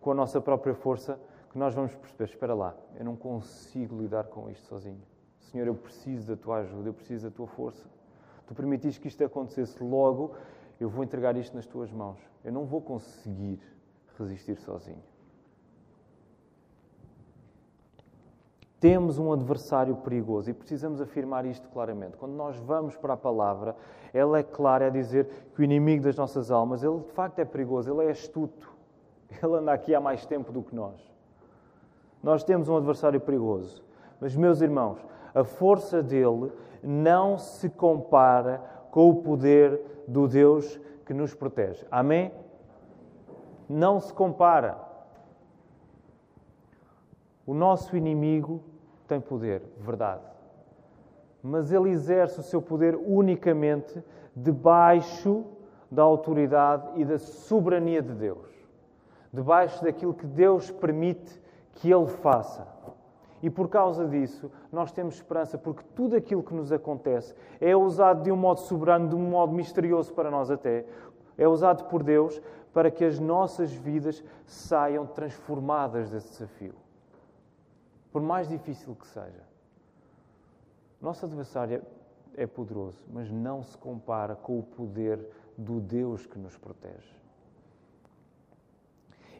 com 0.00 0.10
a 0.10 0.14
nossa 0.14 0.40
própria 0.40 0.74
força, 0.74 1.18
que 1.50 1.58
nós 1.58 1.74
vamos 1.74 1.94
perceber: 1.94 2.24
espera 2.24 2.54
lá, 2.54 2.74
eu 2.96 3.04
não 3.04 3.16
consigo 3.16 4.00
lidar 4.00 4.24
com 4.24 4.50
isto 4.50 4.66
sozinho. 4.66 5.02
Senhor, 5.38 5.66
eu 5.66 5.74
preciso 5.74 6.26
da 6.26 6.36
tua 6.36 6.58
ajuda, 6.58 6.88
eu 6.88 6.94
preciso 6.94 7.28
da 7.28 7.34
tua 7.34 7.46
força. 7.46 7.88
Tu 8.46 8.54
permitiste 8.54 9.00
que 9.00 9.08
isto 9.08 9.24
acontecesse 9.24 9.82
logo, 9.82 10.34
eu 10.78 10.88
vou 10.88 11.04
entregar 11.04 11.36
isto 11.36 11.54
nas 11.54 11.66
tuas 11.66 11.90
mãos. 11.90 12.18
Eu 12.44 12.52
não 12.52 12.64
vou 12.64 12.80
conseguir 12.80 13.60
resistir 14.18 14.56
sozinho. 14.56 15.09
Temos 18.80 19.18
um 19.18 19.30
adversário 19.30 19.94
perigoso 19.96 20.48
e 20.48 20.54
precisamos 20.54 21.02
afirmar 21.02 21.44
isto 21.44 21.68
claramente. 21.68 22.16
Quando 22.16 22.32
nós 22.32 22.56
vamos 22.56 22.96
para 22.96 23.12
a 23.12 23.16
palavra, 23.16 23.76
ela 24.12 24.38
é 24.38 24.42
clara 24.42 24.86
a 24.86 24.90
dizer 24.90 25.28
que 25.54 25.60
o 25.60 25.64
inimigo 25.64 26.02
das 26.02 26.16
nossas 26.16 26.50
almas, 26.50 26.82
ele 26.82 26.98
de 27.00 27.12
facto 27.12 27.38
é 27.40 27.44
perigoso, 27.44 27.92
ele 27.92 28.08
é 28.08 28.10
astuto. 28.10 28.70
Ele 29.42 29.54
anda 29.54 29.72
aqui 29.72 29.94
há 29.94 30.00
mais 30.00 30.24
tempo 30.24 30.50
do 30.50 30.62
que 30.62 30.74
nós. 30.74 30.98
Nós 32.22 32.42
temos 32.42 32.68
um 32.68 32.76
adversário 32.76 33.20
perigoso. 33.20 33.84
Mas, 34.18 34.34
meus 34.34 34.60
irmãos, 34.60 34.98
a 35.34 35.44
força 35.44 36.02
dele 36.02 36.50
não 36.82 37.38
se 37.38 37.68
compara 37.68 38.58
com 38.90 39.10
o 39.10 39.22
poder 39.22 40.04
do 40.08 40.26
Deus 40.26 40.80
que 41.06 41.14
nos 41.14 41.34
protege. 41.34 41.86
Amém? 41.90 42.32
Não 43.68 44.00
se 44.00 44.12
compara. 44.12 44.78
O 47.46 47.54
nosso 47.54 47.96
inimigo 47.96 48.62
tem 49.10 49.20
poder, 49.20 49.60
verdade. 49.78 50.22
Mas 51.42 51.72
ele 51.72 51.90
exerce 51.90 52.38
o 52.38 52.44
seu 52.44 52.62
poder 52.62 52.94
unicamente 52.94 54.02
debaixo 54.36 55.44
da 55.90 56.02
autoridade 56.02 56.92
e 56.94 57.04
da 57.04 57.18
soberania 57.18 58.00
de 58.00 58.14
Deus. 58.14 58.48
Debaixo 59.32 59.82
daquilo 59.82 60.14
que 60.14 60.26
Deus 60.26 60.70
permite 60.70 61.42
que 61.74 61.90
ele 61.90 62.06
faça. 62.06 62.68
E 63.42 63.50
por 63.50 63.68
causa 63.68 64.06
disso, 64.06 64.50
nós 64.70 64.92
temos 64.92 65.16
esperança, 65.16 65.58
porque 65.58 65.82
tudo 65.96 66.14
aquilo 66.14 66.42
que 66.42 66.54
nos 66.54 66.70
acontece 66.70 67.34
é 67.60 67.74
usado 67.74 68.22
de 68.22 68.30
um 68.30 68.36
modo 68.36 68.60
soberano, 68.60 69.08
de 69.08 69.16
um 69.16 69.30
modo 69.30 69.52
misterioso 69.52 70.12
para 70.12 70.30
nós 70.30 70.52
até. 70.52 70.84
É 71.36 71.48
usado 71.48 71.84
por 71.84 72.04
Deus 72.04 72.40
para 72.72 72.90
que 72.92 73.04
as 73.04 73.18
nossas 73.18 73.72
vidas 73.72 74.22
saiam 74.46 75.04
transformadas 75.04 76.10
desse 76.10 76.28
desafio. 76.28 76.74
Por 78.12 78.22
mais 78.22 78.48
difícil 78.48 78.94
que 78.94 79.06
seja. 79.06 79.42
Nosso 81.00 81.24
adversário 81.24 81.82
é 82.34 82.46
poderoso, 82.46 83.04
mas 83.12 83.30
não 83.30 83.62
se 83.62 83.76
compara 83.76 84.34
com 84.34 84.58
o 84.58 84.62
poder 84.62 85.18
do 85.56 85.80
Deus 85.80 86.26
que 86.26 86.38
nos 86.38 86.56
protege. 86.56 87.14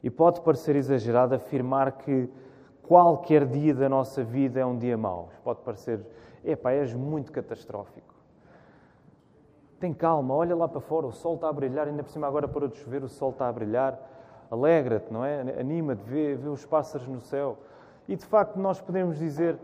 E 0.03 0.09
pode 0.09 0.41
parecer 0.41 0.77
exagerado 0.77 1.35
afirmar 1.35 1.93
que 1.93 2.29
qualquer 2.83 3.47
dia 3.47 3.75
da 3.75 3.89
nossa 3.89 4.25
vida 4.25 4.61
é 4.61 4.65
um 4.65 4.79
dia 4.79 4.97
mau. 4.97 5.29
Pode 5.45 5.61
parecer, 5.61 6.01
epá, 6.45 6.73
és 6.73 6.95
muito 6.95 7.31
catastrófico. 7.31 8.15
Tem 9.79 9.93
calma, 9.95 10.35
olha 10.35 10.55
lá 10.55 10.69
para 10.69 10.81
fora, 10.81 11.07
o 11.07 11.13
sol 11.13 11.35
está 11.37 11.49
a 11.49 11.53
brilhar, 11.53 11.87
ainda 11.87 12.03
por 12.03 12.11
cima 12.11 12.27
agora 12.27 12.49
para 12.49 12.69
de 12.69 12.77
chover, 12.77 13.03
o 13.03 13.09
sol 13.09 13.31
está 13.31 13.49
a 13.49 13.53
brilhar. 13.53 13.99
Alegra-te, 14.51 15.13
não 15.13 15.25
é? 15.25 15.41
Anima-te, 15.61 16.03
vê, 16.03 16.35
vê 16.35 16.49
os 16.49 16.67
pássaros 16.67 17.07
no 17.07 17.21
céu. 17.21 17.59
E 18.11 18.17
de 18.17 18.27
facto 18.27 18.59
nós 18.59 18.81
podemos 18.81 19.17
dizer 19.21 19.57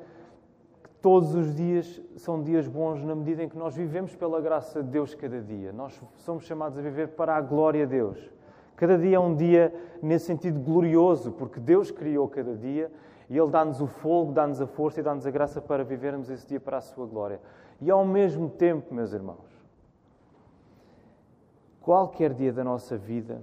que 0.81 0.89
todos 1.03 1.35
os 1.35 1.53
dias 1.53 2.01
são 2.15 2.45
dias 2.45 2.69
bons 2.69 3.03
na 3.03 3.13
medida 3.13 3.43
em 3.43 3.49
que 3.49 3.59
nós 3.59 3.75
vivemos 3.75 4.15
pela 4.15 4.41
graça 4.41 4.85
de 4.85 4.89
Deus 4.89 5.17
cada 5.17 5.41
dia. 5.41 5.73
Nós 5.73 6.01
somos 6.19 6.45
chamados 6.45 6.79
a 6.79 6.81
viver 6.81 7.09
para 7.09 7.35
a 7.35 7.41
glória 7.41 7.85
de 7.85 7.97
Deus. 7.97 8.33
Cada 8.77 8.97
dia 8.97 9.17
é 9.17 9.19
um 9.19 9.35
dia 9.35 9.75
nesse 10.01 10.27
sentido 10.27 10.61
glorioso, 10.61 11.33
porque 11.33 11.59
Deus 11.59 11.91
criou 11.91 12.29
cada 12.29 12.55
dia 12.55 12.89
e 13.29 13.37
Ele 13.37 13.51
dá-nos 13.51 13.81
o 13.81 13.89
fogo, 13.89 14.31
dá-nos 14.31 14.61
a 14.61 14.67
força 14.69 15.01
e 15.01 15.03
dá-nos 15.03 15.27
a 15.27 15.31
graça 15.33 15.61
para 15.61 15.83
vivermos 15.83 16.31
esse 16.31 16.47
dia 16.47 16.61
para 16.61 16.77
a 16.77 16.81
Sua 16.81 17.05
glória. 17.05 17.41
E 17.81 17.91
ao 17.91 18.05
mesmo 18.05 18.49
tempo, 18.49 18.95
meus 18.95 19.13
irmãos, 19.13 19.61
qualquer 21.81 22.33
dia 22.33 22.53
da 22.53 22.63
nossa 22.63 22.97
vida 22.97 23.43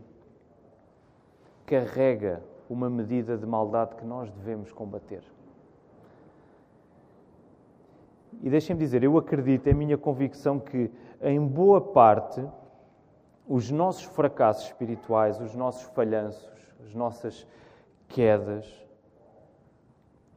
carrega 1.65 2.41
uma 2.73 2.89
medida 2.89 3.37
de 3.37 3.45
maldade 3.45 3.95
que 3.95 4.05
nós 4.05 4.29
devemos 4.31 4.71
combater. 4.71 5.23
E 8.41 8.49
deixem-me 8.49 8.79
dizer, 8.79 9.03
eu 9.03 9.17
acredito, 9.17 9.67
é 9.67 9.73
minha 9.73 9.97
convicção 9.97 10.59
que, 10.59 10.91
em 11.21 11.39
boa 11.39 11.79
parte, 11.79 12.43
os 13.47 13.69
nossos 13.69 14.03
fracassos 14.03 14.65
espirituais, 14.65 15.39
os 15.39 15.53
nossos 15.53 15.83
falhanços, 15.93 16.51
as 16.83 16.93
nossas 16.93 17.47
quedas, 18.09 18.83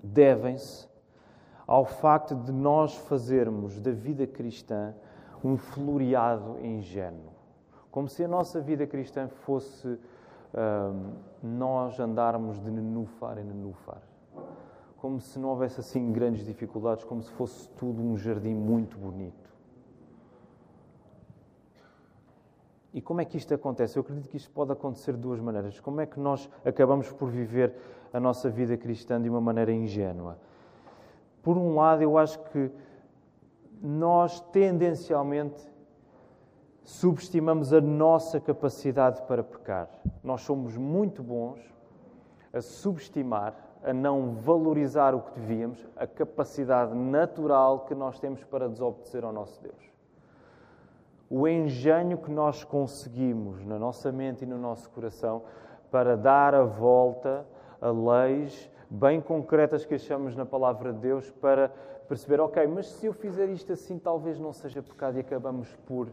devem-se 0.02 0.86
ao 1.66 1.84
facto 1.84 2.34
de 2.34 2.52
nós 2.52 2.94
fazermos 2.94 3.80
da 3.80 3.90
vida 3.90 4.26
cristã 4.26 4.94
um 5.42 5.56
floreado 5.56 6.58
ingênuo. 6.64 7.34
Como 7.90 8.08
se 8.08 8.22
a 8.22 8.28
nossa 8.28 8.60
vida 8.60 8.86
cristã 8.86 9.26
fosse 9.26 9.98
nós 11.42 11.98
andarmos 12.00 12.58
de 12.60 12.70
nenufar 12.70 13.38
em 13.38 13.44
nenufar. 13.44 14.00
Como 14.96 15.20
se 15.20 15.38
não 15.38 15.50
houvesse 15.50 15.80
assim 15.80 16.10
grandes 16.10 16.44
dificuldades, 16.44 17.04
como 17.04 17.22
se 17.22 17.30
fosse 17.32 17.68
tudo 17.70 18.02
um 18.02 18.16
jardim 18.16 18.54
muito 18.54 18.96
bonito. 18.96 19.46
E 22.94 23.00
como 23.02 23.20
é 23.20 23.26
que 23.26 23.36
isto 23.36 23.52
acontece? 23.52 23.98
Eu 23.98 24.00
acredito 24.00 24.28
que 24.28 24.38
isto 24.38 24.50
pode 24.50 24.72
acontecer 24.72 25.12
de 25.12 25.18
duas 25.18 25.38
maneiras. 25.38 25.78
Como 25.80 26.00
é 26.00 26.06
que 26.06 26.18
nós 26.18 26.48
acabamos 26.64 27.12
por 27.12 27.28
viver 27.28 27.74
a 28.10 28.18
nossa 28.18 28.48
vida 28.48 28.74
cristã 28.74 29.20
de 29.20 29.28
uma 29.28 29.40
maneira 29.40 29.70
ingênua? 29.70 30.38
Por 31.42 31.58
um 31.58 31.74
lado, 31.74 32.02
eu 32.02 32.16
acho 32.16 32.38
que 32.44 32.70
nós 33.82 34.40
tendencialmente 34.50 35.62
subestimamos 36.86 37.72
a 37.72 37.80
nossa 37.80 38.38
capacidade 38.38 39.20
para 39.22 39.42
pecar. 39.42 39.90
Nós 40.22 40.42
somos 40.42 40.76
muito 40.76 41.20
bons 41.20 41.60
a 42.52 42.62
subestimar 42.62 43.54
a 43.82 43.92
não 43.92 44.34
valorizar 44.34 45.14
o 45.14 45.20
que 45.20 45.38
devíamos, 45.38 45.84
a 45.96 46.06
capacidade 46.06 46.94
natural 46.94 47.80
que 47.80 47.94
nós 47.94 48.18
temos 48.20 48.42
para 48.44 48.68
desobedecer 48.68 49.24
ao 49.24 49.32
nosso 49.32 49.60
Deus. 49.60 49.92
O 51.28 51.46
engenho 51.46 52.18
que 52.18 52.30
nós 52.30 52.62
conseguimos 52.62 53.64
na 53.66 53.78
nossa 53.78 54.12
mente 54.12 54.44
e 54.44 54.46
no 54.46 54.56
nosso 54.56 54.88
coração 54.90 55.42
para 55.90 56.16
dar 56.16 56.54
a 56.54 56.62
volta 56.62 57.44
a 57.80 57.90
leis 57.90 58.70
bem 58.88 59.20
concretas 59.20 59.84
que 59.84 59.94
achamos 59.94 60.36
na 60.36 60.46
palavra 60.46 60.92
de 60.92 61.00
Deus 61.00 61.30
para 61.32 61.68
perceber, 62.08 62.40
ok, 62.40 62.64
mas 62.68 62.86
se 62.86 63.06
eu 63.06 63.12
fizer 63.12 63.48
isto 63.48 63.72
assim, 63.72 63.98
talvez 63.98 64.38
não 64.38 64.52
seja 64.52 64.80
pecado 64.80 65.16
e 65.16 65.20
acabamos 65.20 65.68
por 65.86 66.08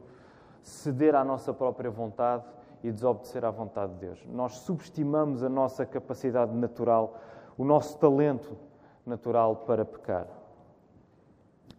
ceder 0.67 1.15
à 1.15 1.24
nossa 1.24 1.53
própria 1.53 1.91
vontade 1.91 2.43
e 2.84 2.91
desobedecer 2.91 3.46
à 3.46 3.51
vontade 3.51 3.93
de 3.93 4.00
Deus. 4.00 4.25
Nós 4.25 4.53
subestimamos 4.60 5.43
a 5.43 5.50
nossa 5.50 5.86
capacidade 5.86 6.53
natural, 6.55 7.20
o 7.58 7.63
nosso 7.63 7.98
talento 7.98 8.58
natural 9.05 9.58
para 9.58 9.86
pecar. 9.86 10.27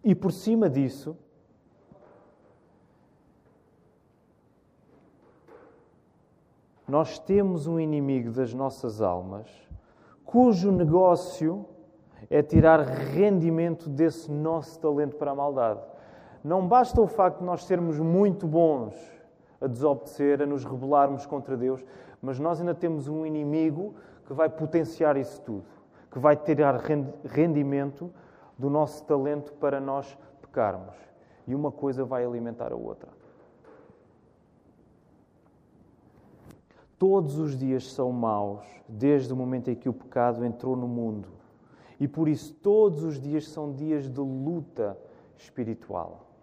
E 0.03 0.15
por 0.15 0.33
cima 0.33 0.69
disso, 0.69 1.17
nós 6.87 7.19
temos 7.19 7.67
um 7.67 7.81
inimigo 7.81 8.31
das 8.31 8.53
nossas 8.53 9.01
almas 9.01 9.49
cujo 10.35 10.73
negócio 10.73 11.65
é 12.29 12.43
tirar 12.43 12.81
rendimento 12.81 13.89
desse 13.89 14.31
nosso 14.31 14.81
talento 14.81 15.15
para 15.17 15.31
a 15.31 15.35
maldade. 15.35 15.81
Não 16.45 16.69
basta 16.69 17.01
o 17.01 17.07
facto 17.07 17.39
de 17.39 17.45
nós 17.45 17.65
sermos 17.65 17.99
muito 17.99 18.47
bons 18.47 18.95
a 19.59 19.67
desobedecer, 19.67 20.43
a 20.43 20.47
nos 20.47 20.63
rebelarmos 20.63 21.25
contra 21.25 21.57
Deus, 21.57 21.83
mas 22.21 22.39
nós 22.39 22.61
ainda 22.61 22.75
temos 22.75 23.09
um 23.09 23.25
inimigo 23.25 23.95
que 24.27 24.35
vai 24.35 24.51
potenciar 24.51 25.17
isso 25.17 25.41
tudo, 25.41 25.65
que 26.11 26.19
vai 26.19 26.37
tirar 26.37 26.83
rendimento 27.25 28.13
do 28.59 28.69
nosso 28.69 29.03
talento 29.05 29.55
para 29.55 29.81
nós 29.81 30.19
pecarmos. 30.43 30.95
E 31.47 31.55
uma 31.55 31.73
coisa 31.73 32.05
vai 32.05 32.27
alimentar 32.27 32.73
a 32.73 32.77
outra. 32.77 33.09
Todos 36.99 37.39
os 37.39 37.57
dias 37.57 37.91
são 37.91 38.13
maus, 38.13 38.67
desde 38.87 39.33
o 39.33 39.37
momento 39.37 39.71
em 39.71 39.75
que 39.75 39.89
o 39.89 39.95
pecado 39.95 40.45
entrou 40.45 40.77
no 40.77 40.87
mundo. 40.87 41.29
E 41.99 42.07
por 42.07 42.29
isso, 42.29 42.53
todos 42.55 43.03
os 43.03 43.19
dias 43.19 43.49
são 43.49 43.73
dias 43.73 44.11
de 44.11 44.21
luta 44.21 44.99
espiritual. 45.37 46.34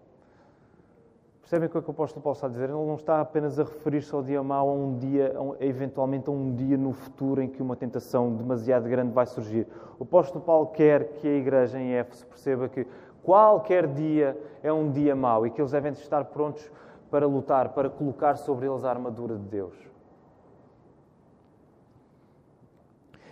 Percebem 1.51 1.67
o 1.67 1.69
que, 1.69 1.77
é 1.79 1.81
que 1.81 1.89
o 1.89 1.91
apóstolo 1.91 2.23
Paulo 2.23 2.35
está 2.35 2.47
a 2.47 2.49
dizer? 2.49 2.69
Ele 2.69 2.71
não 2.71 2.95
está 2.95 3.19
apenas 3.19 3.59
a 3.59 3.63
referir-se 3.63 4.15
ao 4.15 4.23
dia 4.23 4.41
mau, 4.41 4.69
a 4.69 4.71
um 4.71 4.97
dia, 4.97 5.35
a 5.59 5.65
eventualmente 5.65 6.29
a 6.29 6.31
um 6.31 6.55
dia 6.55 6.77
no 6.77 6.93
futuro 6.93 7.41
em 7.41 7.49
que 7.49 7.61
uma 7.61 7.75
tentação 7.75 8.33
demasiado 8.33 8.87
grande 8.87 9.11
vai 9.11 9.25
surgir. 9.25 9.67
O 9.99 10.03
apóstolo 10.03 10.41
Paulo 10.45 10.67
quer 10.67 11.09
que 11.15 11.27
a 11.27 11.33
igreja 11.33 11.77
em 11.77 11.91
Éfeso 11.91 12.25
perceba 12.25 12.69
que 12.69 12.87
qualquer 13.21 13.85
dia 13.87 14.41
é 14.63 14.71
um 14.71 14.89
dia 14.89 15.13
mau 15.13 15.45
e 15.45 15.51
que 15.51 15.59
eles 15.59 15.73
devem 15.73 15.91
estar 15.91 16.23
prontos 16.23 16.71
para 17.09 17.27
lutar, 17.27 17.73
para 17.73 17.89
colocar 17.89 18.37
sobre 18.37 18.65
eles 18.65 18.85
a 18.85 18.89
armadura 18.89 19.35
de 19.35 19.43
Deus. 19.43 19.75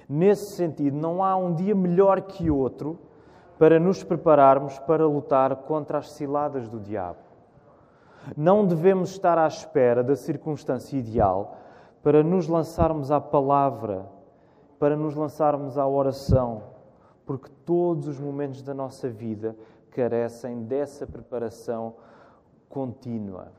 Nesse 0.09 0.57
sentido, 0.57 0.97
não 0.97 1.23
há 1.23 1.37
um 1.37 1.55
dia 1.55 1.73
melhor 1.73 2.19
que 2.23 2.51
outro 2.51 2.99
para 3.57 3.79
nos 3.79 4.03
prepararmos 4.03 4.77
para 4.79 5.07
lutar 5.07 5.55
contra 5.55 5.99
as 5.99 6.11
ciladas 6.11 6.67
do 6.67 6.81
diabo. 6.81 7.28
Não 8.35 8.65
devemos 8.65 9.11
estar 9.11 9.37
à 9.37 9.47
espera 9.47 10.03
da 10.03 10.15
circunstância 10.15 10.97
ideal 10.97 11.57
para 12.03 12.23
nos 12.23 12.47
lançarmos 12.47 13.11
à 13.11 13.19
palavra, 13.19 14.05
para 14.77 14.95
nos 14.95 15.15
lançarmos 15.15 15.77
à 15.77 15.87
oração, 15.87 16.63
porque 17.25 17.49
todos 17.65 18.07
os 18.07 18.19
momentos 18.19 18.61
da 18.61 18.73
nossa 18.73 19.09
vida 19.09 19.55
carecem 19.91 20.63
dessa 20.63 21.05
preparação 21.05 21.95
contínua. 22.69 23.51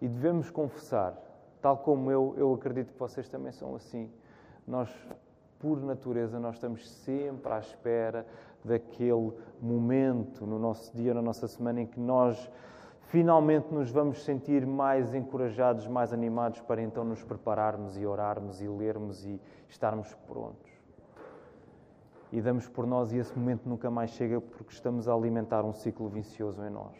E 0.00 0.08
devemos 0.08 0.50
confessar, 0.50 1.14
tal 1.60 1.78
como 1.78 2.10
eu, 2.10 2.34
eu 2.36 2.54
acredito 2.54 2.92
que 2.92 2.98
vocês 2.98 3.28
também 3.28 3.52
são 3.52 3.74
assim, 3.74 4.10
nós 4.66 4.88
por 5.64 5.80
natureza, 5.82 6.38
nós 6.38 6.56
estamos 6.56 6.86
sempre 6.86 7.50
à 7.50 7.58
espera 7.58 8.26
daquele 8.62 9.32
momento 9.62 10.46
no 10.46 10.58
nosso 10.58 10.94
dia, 10.94 11.14
na 11.14 11.22
nossa 11.22 11.48
semana, 11.48 11.80
em 11.80 11.86
que 11.86 11.98
nós 11.98 12.50
finalmente 13.14 13.72
nos 13.72 13.92
vamos 13.92 14.24
sentir 14.24 14.66
mais 14.66 15.14
encorajados, 15.14 15.86
mais 15.86 16.12
animados 16.12 16.60
para 16.62 16.82
então 16.82 17.04
nos 17.04 17.22
prepararmos 17.22 17.96
e 17.96 18.04
orarmos 18.04 18.60
e 18.60 18.66
lermos 18.66 19.24
e 19.24 19.40
estarmos 19.68 20.12
prontos. 20.26 20.68
E 22.32 22.40
damos 22.40 22.66
por 22.66 22.84
nós 22.84 23.12
e 23.12 23.18
esse 23.18 23.38
momento 23.38 23.68
nunca 23.68 23.88
mais 23.88 24.10
chega 24.10 24.40
porque 24.40 24.72
estamos 24.72 25.06
a 25.06 25.14
alimentar 25.14 25.64
um 25.64 25.72
ciclo 25.72 26.08
vicioso 26.08 26.60
em 26.64 26.70
nós. 26.70 26.96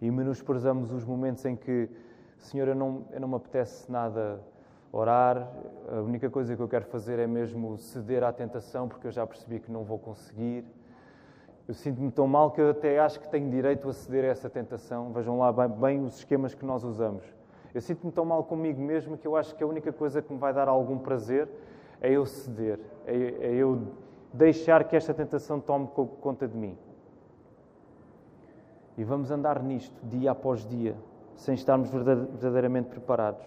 E 0.00 0.10
menosprezamos 0.10 0.90
os 0.90 1.04
momentos 1.04 1.44
em 1.44 1.54
que, 1.54 1.88
Senhor, 2.36 2.66
eu 2.66 2.74
não, 2.74 3.06
eu 3.12 3.20
não 3.20 3.28
me 3.28 3.36
apetece 3.36 3.88
nada 3.88 4.40
orar. 4.90 5.48
A 5.92 6.00
única 6.00 6.28
coisa 6.28 6.56
que 6.56 6.62
eu 6.62 6.68
quero 6.68 6.86
fazer 6.86 7.20
é 7.20 7.26
mesmo 7.28 7.78
ceder 7.78 8.24
à 8.24 8.32
tentação, 8.32 8.88
porque 8.88 9.06
eu 9.06 9.12
já 9.12 9.24
percebi 9.24 9.60
que 9.60 9.70
não 9.70 9.84
vou 9.84 10.00
conseguir. 10.00 10.64
Eu 11.70 11.74
sinto-me 11.74 12.10
tão 12.10 12.26
mal 12.26 12.50
que 12.50 12.60
eu 12.60 12.70
até 12.70 12.98
acho 12.98 13.20
que 13.20 13.28
tenho 13.28 13.48
direito 13.48 13.88
a 13.88 13.92
ceder 13.92 14.24
a 14.24 14.26
essa 14.26 14.50
tentação. 14.50 15.12
Vejam 15.12 15.38
lá 15.38 15.52
bem, 15.52 15.68
bem 15.68 16.04
os 16.04 16.16
esquemas 16.16 16.52
que 16.52 16.64
nós 16.64 16.82
usamos. 16.82 17.22
Eu 17.72 17.80
sinto-me 17.80 18.10
tão 18.10 18.24
mal 18.24 18.42
comigo 18.42 18.80
mesmo 18.80 19.16
que 19.16 19.24
eu 19.24 19.36
acho 19.36 19.54
que 19.54 19.62
a 19.62 19.66
única 19.68 19.92
coisa 19.92 20.20
que 20.20 20.32
me 20.32 20.38
vai 20.40 20.52
dar 20.52 20.66
algum 20.66 20.98
prazer 20.98 21.48
é 22.00 22.10
eu 22.10 22.26
ceder, 22.26 22.80
é, 23.06 23.14
é 23.14 23.54
eu 23.54 23.86
deixar 24.34 24.82
que 24.82 24.96
esta 24.96 25.14
tentação 25.14 25.60
tome 25.60 25.86
conta 26.20 26.48
de 26.48 26.56
mim. 26.56 26.76
E 28.98 29.04
vamos 29.04 29.30
andar 29.30 29.62
nisto 29.62 29.94
dia 30.04 30.32
após 30.32 30.66
dia, 30.66 30.96
sem 31.36 31.54
estarmos 31.54 31.88
verdadeiramente 31.88 32.88
preparados. 32.88 33.46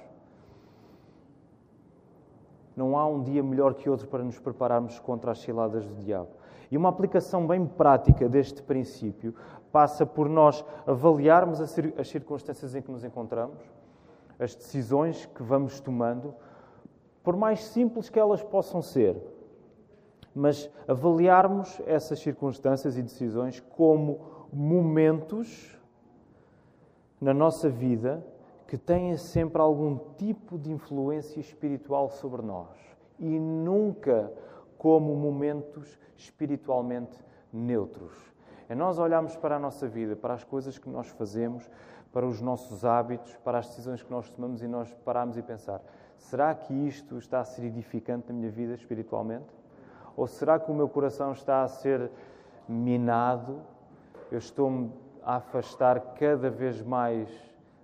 Não 2.73 2.97
há 2.97 3.05
um 3.05 3.21
dia 3.21 3.43
melhor 3.43 3.73
que 3.73 3.89
outro 3.89 4.07
para 4.07 4.23
nos 4.23 4.39
prepararmos 4.39 4.97
contra 4.97 5.31
as 5.31 5.39
ciladas 5.39 5.85
do 5.85 5.95
diabo. 5.95 6.29
E 6.73 6.77
uma 6.77 6.89
aplicação 6.89 7.45
bem 7.45 7.67
prática 7.67 8.27
deste 8.27 8.63
princípio 8.63 9.35
passa 9.71 10.07
por 10.07 10.27
nós 10.27 10.65
avaliarmos 10.87 11.61
as 11.61 12.07
circunstâncias 12.07 12.73
em 12.73 12.81
que 12.81 12.89
nos 12.89 13.03
encontramos, 13.03 13.59
as 14.39 14.55
decisões 14.55 15.27
que 15.27 15.43
vamos 15.43 15.79
tomando, 15.79 16.33
por 17.23 17.37
mais 17.37 17.63
simples 17.63 18.09
que 18.09 18.19
elas 18.19 18.41
possam 18.41 18.81
ser, 18.81 19.15
mas 20.33 20.67
avaliarmos 20.87 21.79
essas 21.85 22.17
circunstâncias 22.17 22.97
e 22.97 23.03
decisões 23.03 23.59
como 23.59 24.47
momentos 24.51 25.79
na 27.21 27.35
nossa 27.35 27.69
vida 27.69 28.25
que 28.67 28.79
têm 28.79 29.15
sempre 29.15 29.61
algum 29.61 29.95
tipo 30.17 30.57
de 30.57 30.71
influência 30.71 31.39
espiritual 31.39 32.09
sobre 32.09 32.41
nós. 32.41 32.75
E 33.19 33.39
nunca 33.39 34.33
como 34.83 35.15
momentos 35.15 35.97
espiritualmente 36.17 37.17
neutros. 37.53 38.11
É 38.67 38.75
nós 38.75 38.99
olharmos 38.99 39.33
para 39.33 39.55
a 39.55 39.59
nossa 39.59 39.87
vida, 39.87 40.13
para 40.13 40.33
as 40.33 40.43
coisas 40.43 40.77
que 40.77 40.89
nós 40.89 41.07
fazemos, 41.07 41.69
para 42.11 42.27
os 42.27 42.41
nossos 42.41 42.83
hábitos, 42.83 43.33
para 43.45 43.59
as 43.59 43.67
decisões 43.69 44.03
que 44.03 44.11
nós 44.11 44.29
tomamos 44.29 44.61
e 44.61 44.67
nós 44.67 44.93
pararmos 45.05 45.37
e 45.37 45.41
pensar: 45.41 45.81
será 46.17 46.53
que 46.53 46.73
isto 46.73 47.17
está 47.17 47.39
a 47.39 47.45
ser 47.45 47.63
edificante 47.63 48.27
na 48.27 48.33
minha 48.33 48.51
vida 48.51 48.73
espiritualmente? 48.73 49.47
Ou 50.17 50.27
será 50.27 50.59
que 50.59 50.69
o 50.69 50.75
meu 50.75 50.89
coração 50.89 51.31
está 51.31 51.63
a 51.63 51.67
ser 51.69 52.11
minado? 52.67 53.61
Eu 54.29 54.37
estou-me 54.37 54.91
a 55.23 55.37
afastar 55.37 56.13
cada 56.15 56.49
vez 56.49 56.81
mais 56.81 57.29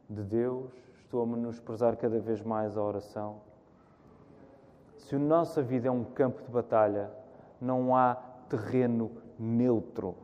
de 0.10 0.22
Deus, 0.22 0.74
estou 0.98 1.24
a 1.24 1.26
menosprezar 1.26 1.96
cada 1.96 2.20
vez 2.20 2.42
mais 2.42 2.76
a 2.76 2.82
oração. 2.82 3.49
Se 5.10 5.16
a 5.16 5.20
nossa 5.20 5.64
vida 5.64 5.88
é 5.88 5.92
um 5.92 6.04
campo 6.04 6.44
de 6.44 6.52
batalha, 6.52 7.10
não 7.60 7.96
há 7.96 8.14
terreno 8.48 9.10
neutro. 9.40 10.16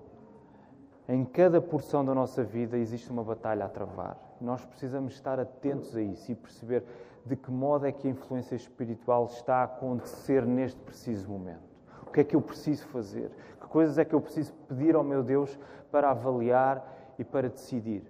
Em 1.09 1.25
cada 1.25 1.59
porção 1.59 2.05
da 2.05 2.13
nossa 2.13 2.43
vida 2.43 2.77
existe 2.77 3.09
uma 3.09 3.23
batalha 3.23 3.65
a 3.65 3.67
travar. 3.67 4.15
Nós 4.39 4.63
precisamos 4.63 5.15
estar 5.15 5.39
atentos 5.39 5.95
a 5.95 6.03
isso 6.03 6.31
e 6.31 6.35
perceber 6.35 6.83
de 7.25 7.35
que 7.35 7.49
modo 7.49 7.87
é 7.87 7.91
que 7.91 8.07
a 8.07 8.11
influência 8.11 8.53
espiritual 8.53 9.25
está 9.25 9.55
a 9.55 9.63
acontecer 9.63 10.45
neste 10.45 10.79
preciso 10.81 11.31
momento. 11.31 11.63
O 12.05 12.11
que 12.11 12.19
é 12.19 12.23
que 12.23 12.35
eu 12.35 12.41
preciso 12.41 12.85
fazer? 12.89 13.31
Que 13.59 13.65
coisas 13.67 13.97
é 13.97 14.05
que 14.05 14.13
eu 14.13 14.21
preciso 14.21 14.53
pedir 14.67 14.95
ao 14.95 15.03
meu 15.03 15.23
Deus 15.23 15.57
para 15.91 16.11
avaliar 16.11 17.15
e 17.17 17.23
para 17.23 17.49
decidir? 17.49 18.03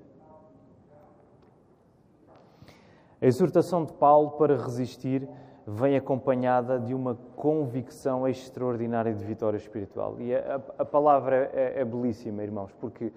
A 3.21 3.25
exortação 3.25 3.85
de 3.85 3.93
Paulo 3.93 4.31
para 4.31 4.57
resistir 4.57 5.25
vem 5.67 5.95
acompanhada 5.95 6.79
de 6.79 6.93
uma 6.93 7.17
convicção 7.35 8.27
extraordinária 8.27 9.13
de 9.13 9.23
vitória 9.23 9.57
espiritual. 9.57 10.15
E 10.19 10.35
a, 10.35 10.61
a 10.77 10.85
palavra 10.85 11.49
é, 11.53 11.81
é, 11.81 11.85
belíssima, 11.85 12.43
irmãos, 12.43 12.71
porque 12.79 13.11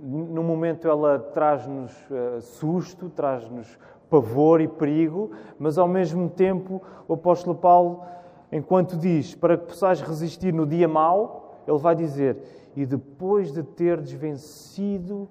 no 0.00 0.42
momento 0.42 0.88
ela 0.88 1.18
traz-nos 1.18 1.92
uh, 2.10 2.40
susto, 2.40 3.08
traz-nos 3.08 3.78
pavor 4.10 4.60
e 4.60 4.66
perigo, 4.66 5.30
mas 5.58 5.78
ao 5.78 5.86
mesmo 5.86 6.28
tempo 6.28 6.82
o 7.06 7.14
apóstolo 7.14 7.54
Paulo 7.54 8.02
enquanto 8.50 8.96
diz 8.96 9.34
para 9.34 9.56
que 9.56 9.66
possais 9.66 10.00
resistir 10.00 10.52
no 10.52 10.66
dia 10.66 10.88
mau, 10.88 11.62
ele 11.66 11.78
vai 11.78 11.94
dizer: 11.94 12.70
e 12.74 12.84
depois 12.84 13.52
de 13.52 13.62
teres 13.62 14.10
vencido 14.12 15.28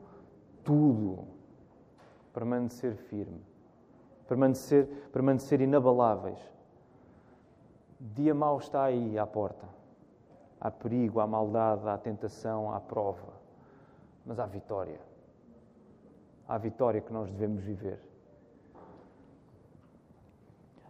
tudo, 0.63 1.19
permanecer 2.33 2.95
firme, 2.95 3.41
permanecer, 4.27 4.85
permanecer 5.11 5.61
inabaláveis. 5.61 6.39
Dia 7.99 8.33
mau 8.33 8.57
está 8.57 8.83
aí 8.83 9.17
à 9.17 9.25
porta. 9.25 9.65
Há 10.59 10.71
perigo, 10.71 11.19
há 11.19 11.27
maldade, 11.27 11.87
há 11.87 11.97
tentação, 11.97 12.73
há 12.73 12.79
prova. 12.79 13.33
Mas 14.25 14.39
há 14.39 14.45
vitória. 14.45 14.99
Há 16.47 16.57
vitória 16.57 17.01
que 17.01 17.11
nós 17.11 17.29
devemos 17.29 17.63
viver. 17.63 17.99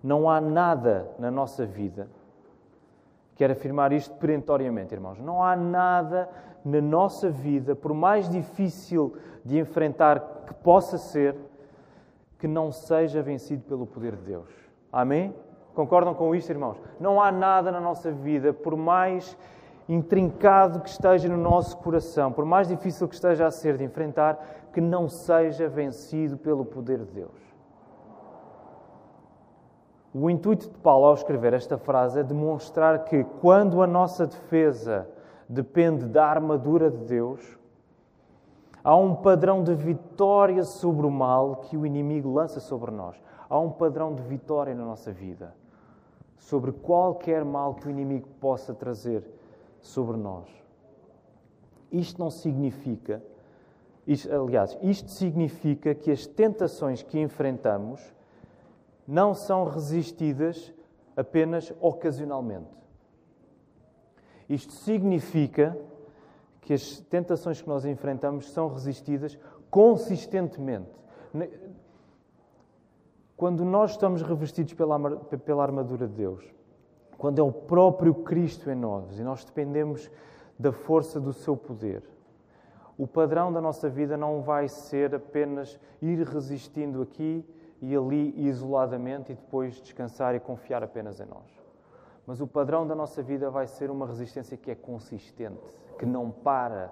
Não 0.04 0.30
há 0.30 0.40
nada 0.40 1.10
na 1.18 1.32
nossa 1.32 1.66
vida, 1.66 2.08
quero 3.36 3.54
afirmar 3.54 3.92
isto 3.92 4.16
perentoriamente, 4.16 4.94
irmãos, 4.94 5.20
não 5.20 5.44
há 5.44 5.56
nada 5.56 6.30
na 6.64 6.82
nossa 6.82 7.30
vida, 7.30 7.76
por 7.76 7.94
mais 7.94 8.30
difícil 8.30 9.16
de 9.44 9.58
enfrentar 9.58 10.20
que 10.46 10.54
possa 10.54 10.98
ser, 10.98 11.36
que 12.38 12.48
não 12.48 12.72
seja 12.72 13.22
vencido 13.22 13.64
pelo 13.64 13.86
poder 13.86 14.16
de 14.16 14.24
Deus. 14.24 14.50
Amém? 14.92 15.34
Concordam 15.74 16.14
com 16.14 16.34
isto, 16.34 16.50
irmãos? 16.50 16.78
Não 17.00 17.22
há 17.22 17.32
nada 17.32 17.72
na 17.72 17.80
nossa 17.80 18.12
vida, 18.12 18.52
por 18.52 18.76
mais 18.76 19.38
intrincado 19.88 20.82
que 20.82 20.90
esteja 20.90 21.30
no 21.30 21.38
nosso 21.38 21.78
coração, 21.78 22.32
por 22.32 22.46
mais 22.46 22.68
difícil 22.68 23.08
que 23.08 23.16
esteja 23.16 23.48
a 23.48 23.52
ser 23.52 23.78
de 23.78 23.84
enfrentar, 23.84 24.38
que 24.74 24.82
não 24.82 25.08
seja 25.08 25.70
vencido 25.70 26.38
pelo 26.38 26.66
poder 26.66 27.00
de 27.00 27.12
Deus. 27.12 27.48
O 30.14 30.30
intuito 30.30 30.68
de 30.70 30.78
Paulo 30.80 31.06
ao 31.06 31.14
escrever 31.14 31.54
esta 31.54 31.78
frase 31.78 32.20
é 32.20 32.24
demonstrar 32.24 33.04
que 33.06 33.24
quando 33.40 33.82
a 33.82 33.88
nossa 33.88 34.26
defesa 34.26 35.08
depende 35.48 36.06
da 36.06 36.26
armadura 36.26 36.90
de 36.90 37.06
Deus, 37.06 37.58
há 38.88 38.96
um 38.96 39.14
padrão 39.14 39.66
de 39.66 39.76
vitória 39.76 40.64
sobre 40.64 41.06
o 41.06 41.12
mal 41.12 41.58
que 41.58 41.76
o 41.76 41.86
inimigo 41.86 42.32
lança 42.32 42.62
sobre 42.62 42.90
nós. 42.90 43.22
Há 43.50 43.60
um 43.60 43.70
padrão 43.70 44.16
de 44.16 44.22
vitória 44.22 44.74
na 44.74 44.86
nossa 44.86 45.12
vida 45.12 45.54
sobre 46.38 46.72
qualquer 46.72 47.44
mal 47.44 47.76
que 47.76 47.86
o 47.86 47.90
inimigo 47.90 48.30
possa 48.40 48.74
trazer 48.74 49.30
sobre 49.82 50.16
nós. 50.16 50.48
Isto 51.92 52.18
não 52.18 52.32
significa, 52.32 53.22
isto, 54.08 54.34
aliás, 54.34 54.78
isto 54.82 55.12
significa 55.12 55.94
que 55.94 56.10
as 56.10 56.26
tentações 56.26 57.04
que 57.04 57.20
enfrentamos 57.20 58.16
não 59.06 59.34
são 59.34 59.66
resistidas 59.66 60.74
apenas 61.14 61.74
ocasionalmente. 61.82 62.72
Isto 64.48 64.72
significa 64.72 65.78
que 66.68 66.74
as 66.74 67.00
tentações 67.00 67.62
que 67.62 67.68
nós 67.70 67.86
enfrentamos 67.86 68.52
são 68.52 68.68
resistidas 68.68 69.40
consistentemente. 69.70 70.92
Quando 73.38 73.64
nós 73.64 73.92
estamos 73.92 74.22
revestidos 74.22 74.74
pela, 74.74 75.00
pela 75.18 75.64
armadura 75.64 76.10
de 76.10 76.14
Deus, 76.16 76.44
quando 77.18 77.40
é 77.40 77.42
o 77.42 77.54
próprio 77.54 78.14
Cristo 78.16 78.70
em 78.70 78.76
nós 78.76 79.18
e 79.18 79.24
nós 79.24 79.46
dependemos 79.46 80.12
da 80.60 80.74
força 80.74 81.22
do 81.22 81.32
seu 81.32 81.56
poder, 81.56 82.04
o 82.98 83.08
padrão 83.08 83.50
da 83.54 83.62
nossa 83.62 83.88
vida 83.88 84.18
não 84.18 84.42
vai 84.42 84.68
ser 84.68 85.16
apenas 85.16 85.80
ir 86.02 86.22
resistindo 86.28 87.02
aqui 87.02 87.46
e 87.82 87.96
ali 87.96 88.34
isoladamente 88.46 89.32
e 89.32 89.36
depois 89.36 89.76
descansar 89.80 90.36
e 90.36 90.40
confiar 90.42 90.84
apenas 90.84 91.22
em 91.22 91.26
nós. 91.28 91.50
Mas 92.26 92.42
o 92.42 92.48
padrão 92.48 92.86
da 92.86 92.94
nossa 92.94 93.24
vida 93.24 93.50
vai 93.50 93.68
ser 93.68 93.90
uma 93.90 94.06
resistência 94.06 94.58
que 94.58 94.70
é 94.70 94.76
consistente, 94.76 95.74
que 95.98 96.06
não 96.06 96.32
para, 96.32 96.92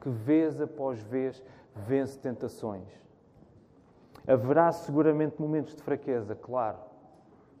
que 0.00 0.08
vez 0.08 0.60
após 0.60 1.00
vez 1.02 1.42
vence 1.74 2.18
tentações. 2.18 2.88
Haverá 4.26 4.70
seguramente 4.70 5.40
momentos 5.40 5.74
de 5.74 5.82
fraqueza, 5.82 6.34
claro. 6.34 6.78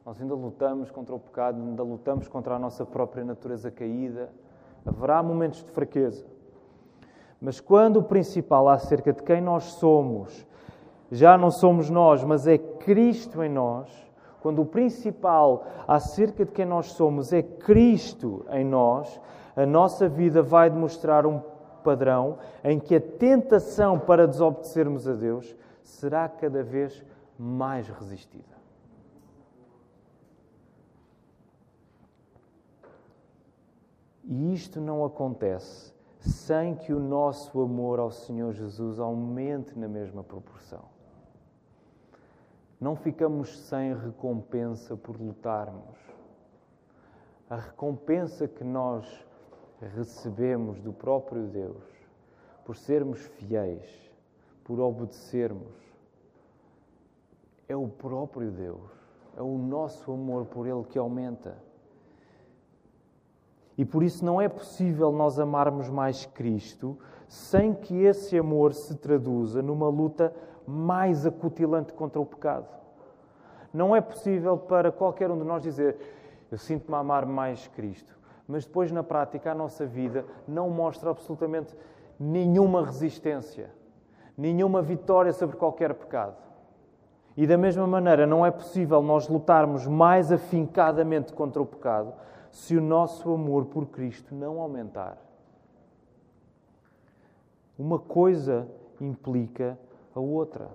Nós 0.04 0.20
ainda 0.20 0.34
lutamos 0.34 0.90
contra 0.90 1.14
o 1.14 1.18
pecado, 1.18 1.60
ainda 1.60 1.82
lutamos 1.82 2.28
contra 2.28 2.54
a 2.54 2.58
nossa 2.58 2.84
própria 2.84 3.24
natureza 3.24 3.70
caída. 3.70 4.30
Haverá 4.84 5.22
momentos 5.22 5.64
de 5.64 5.70
fraqueza. 5.70 6.26
Mas 7.40 7.60
quando 7.60 7.98
o 7.98 8.02
principal 8.02 8.68
acerca 8.68 9.12
de 9.12 9.22
quem 9.22 9.40
nós 9.40 9.64
somos 9.64 10.46
já 11.12 11.36
não 11.36 11.50
somos 11.50 11.90
nós, 11.90 12.24
mas 12.24 12.46
é 12.46 12.56
Cristo 12.56 13.42
em 13.42 13.48
nós, 13.50 13.90
quando 14.40 14.62
o 14.62 14.66
principal 14.66 15.66
acerca 15.86 16.42
de 16.42 16.50
quem 16.50 16.64
nós 16.64 16.86
somos 16.92 17.34
é 17.34 17.42
Cristo 17.42 18.46
em 18.50 18.64
nós, 18.64 19.20
a 19.54 19.66
nossa 19.66 20.08
vida 20.08 20.42
vai 20.42 20.70
demonstrar 20.70 21.26
um 21.26 21.40
padrão 21.84 22.38
em 22.62 22.78
que 22.78 22.94
a 22.94 23.00
tentação 23.00 23.98
para 23.98 24.26
desobedecermos 24.26 25.08
a 25.08 25.14
Deus 25.14 25.54
será 25.82 26.28
cada 26.28 26.62
vez 26.62 27.04
mais 27.38 27.88
resistida. 27.88 28.62
E 34.24 34.54
isto 34.54 34.80
não 34.80 35.04
acontece 35.04 35.92
sem 36.20 36.76
que 36.76 36.92
o 36.92 37.00
nosso 37.00 37.60
amor 37.60 37.98
ao 37.98 38.10
Senhor 38.10 38.52
Jesus 38.52 39.00
aumente 39.00 39.76
na 39.76 39.88
mesma 39.88 40.22
proporção 40.22 40.92
não 42.82 42.96
ficamos 42.96 43.56
sem 43.68 43.94
recompensa 43.94 44.96
por 44.96 45.16
lutarmos. 45.16 45.96
A 47.48 47.54
recompensa 47.54 48.48
que 48.48 48.64
nós 48.64 49.06
recebemos 49.86 50.80
do 50.80 50.92
próprio 50.92 51.46
Deus 51.46 51.82
por 52.64 52.76
sermos 52.76 53.20
fiéis, 53.20 54.10
por 54.64 54.78
obedecermos, 54.78 55.74
é 57.68 57.76
o 57.76 57.88
próprio 57.88 58.50
Deus, 58.50 58.90
é 59.36 59.42
o 59.42 59.58
nosso 59.58 60.12
amor 60.12 60.46
por 60.46 60.66
Ele 60.66 60.84
que 60.84 60.98
aumenta. 60.98 61.56
E 63.76 63.84
por 63.84 64.02
isso 64.02 64.24
não 64.24 64.40
é 64.40 64.48
possível 64.48 65.10
nós 65.10 65.38
amarmos 65.38 65.88
mais 65.88 66.26
Cristo 66.26 66.98
sem 67.26 67.74
que 67.74 68.02
esse 68.02 68.38
amor 68.38 68.74
se 68.74 68.94
traduza 68.96 69.62
numa 69.62 69.88
luta 69.88 70.34
mais 70.66 71.26
acutilante 71.26 71.92
contra 71.92 72.20
o 72.20 72.26
pecado. 72.26 72.68
Não 73.72 73.96
é 73.96 74.00
possível 74.00 74.58
para 74.58 74.92
qualquer 74.92 75.30
um 75.30 75.38
de 75.38 75.44
nós 75.44 75.62
dizer 75.62 75.96
eu 76.50 76.58
sinto-me 76.58 76.94
a 76.94 76.98
amar 76.98 77.24
mais 77.24 77.66
Cristo, 77.68 78.14
mas 78.52 78.66
depois 78.66 78.92
na 78.92 79.02
prática 79.02 79.50
a 79.50 79.54
nossa 79.54 79.86
vida 79.86 80.26
não 80.46 80.68
mostra 80.68 81.08
absolutamente 81.08 81.74
nenhuma 82.20 82.84
resistência, 82.84 83.70
nenhuma 84.36 84.82
vitória 84.82 85.32
sobre 85.32 85.56
qualquer 85.56 85.94
pecado. 85.94 86.36
E 87.34 87.46
da 87.46 87.56
mesma 87.56 87.86
maneira, 87.86 88.26
não 88.26 88.44
é 88.44 88.50
possível 88.50 89.00
nós 89.00 89.26
lutarmos 89.26 89.86
mais 89.86 90.30
afincadamente 90.30 91.32
contra 91.32 91.62
o 91.62 91.66
pecado 91.66 92.12
se 92.50 92.76
o 92.76 92.82
nosso 92.82 93.32
amor 93.32 93.64
por 93.64 93.86
Cristo 93.86 94.34
não 94.34 94.60
aumentar. 94.60 95.16
Uma 97.78 97.98
coisa 97.98 98.68
implica 99.00 99.78
a 100.14 100.20
outra. 100.20 100.68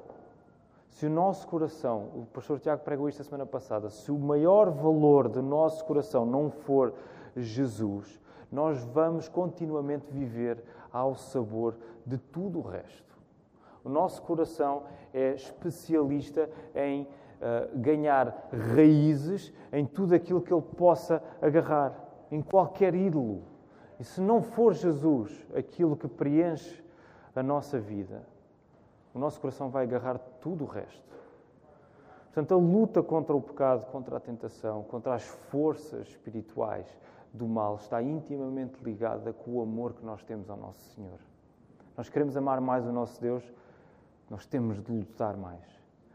Se 0.90 1.06
o 1.06 1.12
nosso 1.12 1.48
coração, 1.48 2.10
o 2.16 2.26
pastor 2.34 2.60
Tiago 2.60 2.84
pregou 2.84 3.08
isto 3.08 3.22
a 3.22 3.26
semana 3.26 3.46
passada, 3.46 3.92
se 3.92 4.12
o 4.12 4.18
maior 4.18 4.72
valor 4.72 5.30
do 5.30 5.44
nosso 5.44 5.86
coração 5.86 6.26
não 6.26 6.50
for 6.50 6.92
Jesus, 7.42 8.20
nós 8.52 8.84
vamos 8.84 9.28
continuamente 9.28 10.12
viver 10.12 10.64
ao 10.92 11.16
sabor 11.16 11.76
de 12.06 12.18
tudo 12.18 12.60
o 12.60 12.62
resto. 12.62 13.18
O 13.84 13.90
nosso 13.90 14.22
coração 14.22 14.84
é 15.14 15.34
especialista 15.34 16.50
em 16.76 17.04
uh, 17.04 17.78
ganhar 17.78 18.50
raízes 18.76 19.54
em 19.72 19.86
tudo 19.86 20.14
aquilo 20.14 20.42
que 20.42 20.54
ele 20.54 20.62
possa 20.62 21.24
agarrar, 21.42 21.94
em 22.32 22.42
qualquer 22.42 22.94
ídolo. 22.94 23.44
E 24.00 24.04
se 24.04 24.22
não 24.22 24.42
for 24.42 24.74
Jesus 24.74 25.46
aquilo 25.56 25.96
que 25.96 26.08
preenche 26.08 26.84
a 27.36 27.42
nossa 27.42 27.80
vida, 27.80 28.24
o 29.14 29.20
nosso 29.20 29.40
coração 29.40 29.70
vai 29.70 29.84
agarrar 29.84 30.18
tudo 30.42 30.64
o 30.64 30.68
resto. 30.68 31.08
Portanto, 32.26 32.54
a 32.54 32.58
luta 32.58 33.02
contra 33.02 33.36
o 33.36 33.42
pecado, 33.42 33.86
contra 33.88 34.18
a 34.18 34.20
tentação, 34.20 34.84
contra 34.84 35.16
as 35.16 35.24
forças 35.24 36.08
espirituais 36.08 36.88
do 37.34 37.48
mal 37.48 37.76
está 37.76 38.02
intimamente 38.02 38.84
ligada 38.84 39.34
com 39.34 39.52
o 39.52 39.62
amor 39.62 39.94
que 39.94 40.06
nós 40.06 40.24
temos 40.24 40.50
ao 40.50 40.58
nosso 40.58 40.82
Senhor. 40.96 41.20
Nós 41.96 42.10
queremos 42.10 42.38
amar 42.38 42.62
mais 42.62 42.86
o 42.86 42.92
nosso 42.92 43.20
Deus, 43.22 43.44
nós 44.30 44.46
temos 44.46 44.82
de 44.82 44.92
lutar 44.92 45.36
mais. 45.36 45.64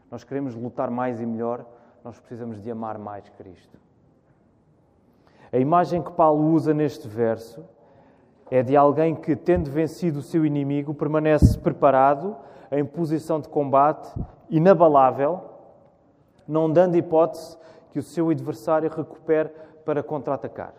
Nós 0.09 0.23
queremos 0.23 0.55
lutar 0.55 0.89
mais 0.89 1.19
e 1.19 1.25
melhor, 1.25 1.65
nós 2.03 2.19
precisamos 2.19 2.61
de 2.61 2.69
amar 2.69 2.97
mais 2.97 3.27
Cristo. 3.29 3.77
A 5.51 5.57
imagem 5.57 6.01
que 6.01 6.11
Paulo 6.11 6.51
usa 6.51 6.73
neste 6.73 7.07
verso 7.07 7.63
é 8.49 8.61
de 8.61 8.75
alguém 8.75 9.15
que, 9.15 9.35
tendo 9.35 9.71
vencido 9.71 10.19
o 10.19 10.21
seu 10.21 10.45
inimigo, 10.45 10.93
permanece 10.93 11.57
preparado 11.57 12.35
em 12.71 12.85
posição 12.85 13.39
de 13.39 13.47
combate 13.47 14.13
inabalável, 14.49 15.41
não 16.47 16.71
dando 16.71 16.95
hipótese 16.95 17.57
que 17.91 17.99
o 17.99 18.03
seu 18.03 18.29
adversário 18.29 18.89
recupere 18.89 19.49
para 19.85 20.01
contra-atacar. 20.01 20.73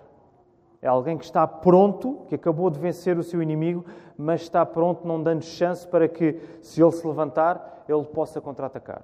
É 0.85 0.88
alguém 0.88 1.16
que 1.16 1.25
está 1.25 1.47
pronto, 1.47 2.27
que 2.29 2.35
acabou 2.35 2.68
de 2.68 2.79
vencer 2.79 3.16
o 3.16 3.23
seu 3.23 3.40
inimigo, 3.40 3.87
mas 4.18 4.42
está 4.42 4.66
pronto, 4.66 5.09
não 5.09 5.23
dando 5.23 5.42
chance 5.42 5.88
para 5.88 6.07
que, 6.07 6.38
se 6.61 6.83
ele 6.83 6.92
se 6.92 7.07
levantar, 7.07 7.87
ele 7.88 8.05
possa 8.05 8.38
contra-atacar. 8.38 9.03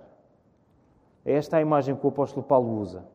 É 1.24 1.32
esta 1.32 1.56
a 1.56 1.60
imagem 1.62 1.96
que 1.96 2.04
o 2.04 2.10
apóstolo 2.10 2.44
Paulo 2.44 2.78
usa. 2.78 3.06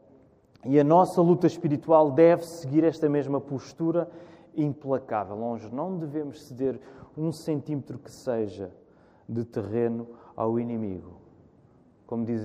E 0.63 0.79
a 0.79 0.83
nossa 0.83 1.21
luta 1.21 1.45
espiritual 1.45 2.09
deve 2.09 2.43
seguir 2.43 2.83
esta 2.83 3.07
mesma 3.07 3.39
postura 3.39 4.09
implacável. 4.55 5.35
Nós 5.35 5.71
não 5.71 5.95
devemos 5.95 6.41
ceder 6.47 6.79
um 7.15 7.31
centímetro 7.31 7.99
que 7.99 8.09
seja 8.09 8.71
de 9.29 9.45
terreno 9.45 10.07
ao 10.35 10.59
inimigo. 10.59 11.21
Como, 12.07 12.25
diz, 12.25 12.41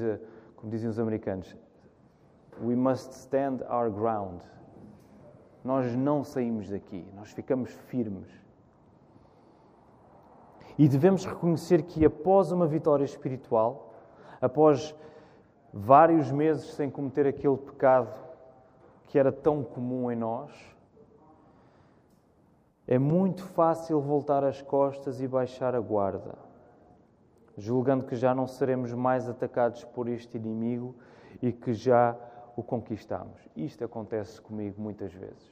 como 0.55 0.71
dizem 0.71 0.91
os 0.91 0.99
americanos, 0.99 1.57
we 2.63 2.77
must 2.77 3.11
stand 3.15 3.63
our 3.71 3.91
ground. 3.91 4.43
Nós 5.63 5.95
não 5.95 6.25
saímos 6.25 6.71
daqui, 6.71 7.07
nós 7.15 7.31
ficamos 7.33 7.71
firmes. 7.71 8.29
E 10.79 10.89
devemos 10.89 11.25
reconhecer 11.25 11.83
que 11.83 12.05
após 12.05 12.51
uma 12.53 12.67
vitória 12.67 13.05
espiritual, 13.05 13.95
após 14.41 14.95
vários 15.73 16.33
meses 16.33 16.73
sem 16.73 16.91
cometer 16.91 17.27
aquele 17.27 17.57
pecado 17.57 18.15
que 19.07 19.19
era 19.19 19.31
tão 19.31 19.63
comum 19.63 20.11
em 20.11 20.17
nós, 20.17 20.51
é 22.87 22.99
muito 22.99 23.45
fácil 23.45 24.01
voltar 24.01 24.43
as 24.43 24.63
costas 24.63 25.21
e 25.21 25.29
baixar 25.29 25.75
a 25.75 25.81
guarda, 25.81 26.35
julgando 27.57 28.05
que 28.05 28.17
já 28.17 28.35
não 28.35 28.47
seremos 28.47 28.93
mais 28.93 29.29
atacados 29.29 29.85
por 29.85 30.09
este 30.09 30.37
inimigo 30.37 30.97
e 31.43 31.53
que 31.53 31.73
já 31.73 32.17
o 32.61 32.63
conquistamos. 32.63 33.41
Isto 33.57 33.85
acontece 33.85 34.41
comigo 34.41 34.81
muitas 34.81 35.13
vezes. 35.13 35.51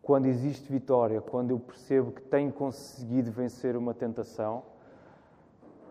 Quando 0.00 0.26
existe 0.26 0.70
vitória, 0.70 1.20
quando 1.20 1.50
eu 1.50 1.58
percebo 1.58 2.12
que 2.12 2.22
tenho 2.22 2.52
conseguido 2.52 3.32
vencer 3.32 3.76
uma 3.76 3.92
tentação, 3.92 4.62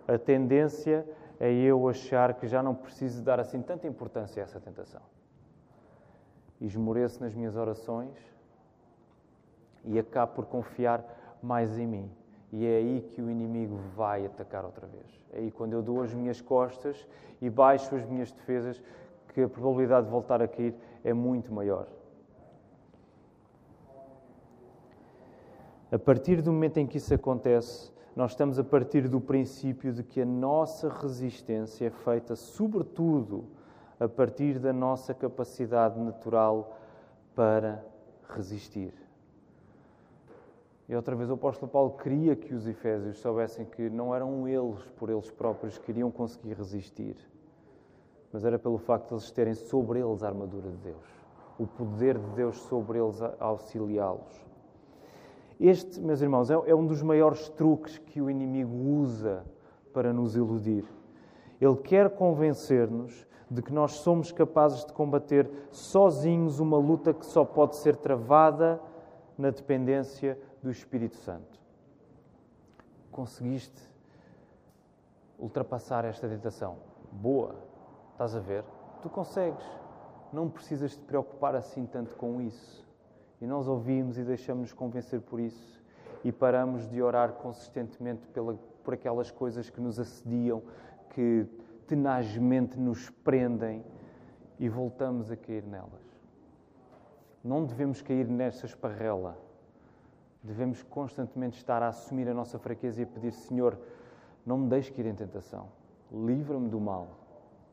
a 0.07 0.17
tendência 0.17 1.05
é 1.37 1.51
eu 1.51 1.89
achar 1.89 2.33
que 2.35 2.47
já 2.47 2.63
não 2.63 2.73
preciso 2.73 3.21
dar 3.21 3.41
assim 3.41 3.61
tanta 3.61 3.85
importância 3.87 4.41
a 4.41 4.45
essa 4.45 4.59
tentação. 4.59 5.01
Esmoreço 6.61 7.21
nas 7.21 7.33
minhas 7.33 7.57
orações 7.57 8.17
e 9.83 9.99
acabo 9.99 10.33
por 10.33 10.45
confiar 10.45 11.03
mais 11.43 11.77
em 11.77 11.85
mim. 11.85 12.09
E 12.53 12.65
é 12.65 12.77
aí 12.77 13.01
que 13.11 13.21
o 13.21 13.29
inimigo 13.29 13.75
vai 13.97 14.25
atacar 14.25 14.63
outra 14.63 14.87
vez. 14.87 15.05
É 15.33 15.39
aí 15.39 15.51
quando 15.51 15.73
eu 15.73 15.83
dou 15.83 16.01
as 16.01 16.13
minhas 16.13 16.39
costas 16.39 17.05
e 17.41 17.49
baixo 17.49 17.93
as 17.93 18.05
minhas 18.05 18.31
defesas 18.31 18.81
que 19.35 19.41
a 19.41 19.49
probabilidade 19.49 20.05
de 20.05 20.11
voltar 20.11 20.41
a 20.41 20.47
cair 20.47 20.73
é 21.03 21.13
muito 21.13 21.53
maior. 21.53 21.87
A 25.91 25.99
partir 25.99 26.41
do 26.41 26.53
momento 26.53 26.77
em 26.77 26.87
que 26.87 26.97
isso 26.97 27.13
acontece, 27.13 27.91
nós 28.15 28.31
estamos 28.31 28.57
a 28.57 28.63
partir 28.63 29.09
do 29.09 29.19
princípio 29.19 29.91
de 29.91 30.03
que 30.03 30.21
a 30.21 30.25
nossa 30.25 30.87
resistência 30.87 31.87
é 31.87 31.89
feita, 31.89 32.33
sobretudo, 32.33 33.43
a 33.99 34.07
partir 34.07 34.57
da 34.57 34.71
nossa 34.71 35.13
capacidade 35.13 35.99
natural 35.99 36.79
para 37.35 37.83
resistir. 38.29 38.93
E 40.87 40.95
outra 40.95 41.13
vez 41.13 41.29
o 41.29 41.33
apóstolo 41.33 41.69
Paulo 41.69 41.97
queria 41.97 42.37
que 42.37 42.53
os 42.53 42.65
Efésios 42.65 43.17
soubessem 43.17 43.65
que 43.65 43.89
não 43.89 44.15
eram 44.15 44.47
eles 44.47 44.81
por 44.95 45.09
eles 45.09 45.29
próprios 45.29 45.77
que 45.77 45.87
queriam 45.87 46.09
conseguir 46.09 46.53
resistir, 46.53 47.17
mas 48.35 48.43
era 48.43 48.59
pelo 48.59 48.77
facto 48.77 49.07
de 49.07 49.13
eles 49.13 49.31
terem 49.31 49.53
sobre 49.53 50.01
eles 50.01 50.21
a 50.21 50.27
armadura 50.27 50.69
de 50.69 50.75
Deus, 50.79 51.05
o 51.57 51.65
poder 51.65 52.17
de 52.19 52.29
Deus 52.31 52.57
sobre 52.63 52.99
eles 52.99 53.21
a 53.21 53.33
auxiliá-los. 53.39 54.45
Este, 55.57 56.01
meus 56.01 56.19
irmãos, 56.19 56.51
é, 56.51 56.53
é 56.53 56.75
um 56.75 56.85
dos 56.85 57.01
maiores 57.01 57.47
truques 57.47 57.97
que 57.97 58.21
o 58.21 58.29
inimigo 58.29 58.75
usa 58.75 59.45
para 59.93 60.11
nos 60.11 60.35
iludir. 60.35 60.83
Ele 61.61 61.77
quer 61.77 62.09
convencer-nos 62.09 63.25
de 63.49 63.61
que 63.61 63.71
nós 63.71 63.93
somos 63.93 64.33
capazes 64.33 64.83
de 64.83 64.91
combater 64.91 65.49
sozinhos 65.71 66.59
uma 66.59 66.77
luta 66.77 67.13
que 67.13 67.25
só 67.25 67.45
pode 67.45 67.77
ser 67.77 67.95
travada 67.95 68.81
na 69.37 69.49
dependência 69.49 70.37
do 70.61 70.69
Espírito 70.69 71.15
Santo. 71.15 71.57
Conseguiste 73.13 73.81
ultrapassar 75.39 76.03
esta 76.03 76.27
tentação? 76.27 76.75
Boa! 77.13 77.73
Estás 78.15 78.33
a 78.33 78.39
ver? 78.39 78.63
Tu 79.01 79.09
consegues. 79.09 79.65
Não 80.31 80.49
precisas 80.49 80.95
te 80.95 81.01
preocupar 81.01 81.53
assim 81.53 81.85
tanto 81.85 82.15
com 82.15 82.39
isso. 82.39 82.87
E 83.41 83.45
nós 83.45 83.67
ouvimos 83.67 84.17
e 84.17 84.23
deixamos-nos 84.23 84.71
convencer 84.71 85.19
por 85.19 85.37
isso. 85.37 85.83
E 86.23 86.31
paramos 86.31 86.87
de 86.87 87.01
orar 87.01 87.33
consistentemente 87.33 88.25
pela, 88.29 88.57
por 88.85 88.93
aquelas 88.93 89.31
coisas 89.31 89.69
que 89.69 89.81
nos 89.81 89.99
assediam, 89.99 90.63
que 91.09 91.45
tenazmente 91.87 92.79
nos 92.79 93.09
prendem 93.09 93.83
e 94.57 94.69
voltamos 94.69 95.29
a 95.29 95.35
cair 95.35 95.65
nelas. 95.65 96.23
Não 97.43 97.65
devemos 97.65 98.01
cair 98.01 98.29
nessa 98.29 98.65
esparrela. 98.65 99.37
Devemos 100.41 100.81
constantemente 100.83 101.57
estar 101.57 101.83
a 101.83 101.89
assumir 101.89 102.29
a 102.29 102.33
nossa 102.33 102.57
fraqueza 102.57 103.01
e 103.01 103.03
a 103.03 103.07
pedir: 103.07 103.33
Senhor, 103.33 103.77
não 104.45 104.57
me 104.57 104.69
deixes 104.69 104.95
cair 104.95 105.07
em 105.07 105.15
tentação. 105.15 105.67
Livra-me 106.09 106.69
do 106.69 106.79
mal. 106.79 107.24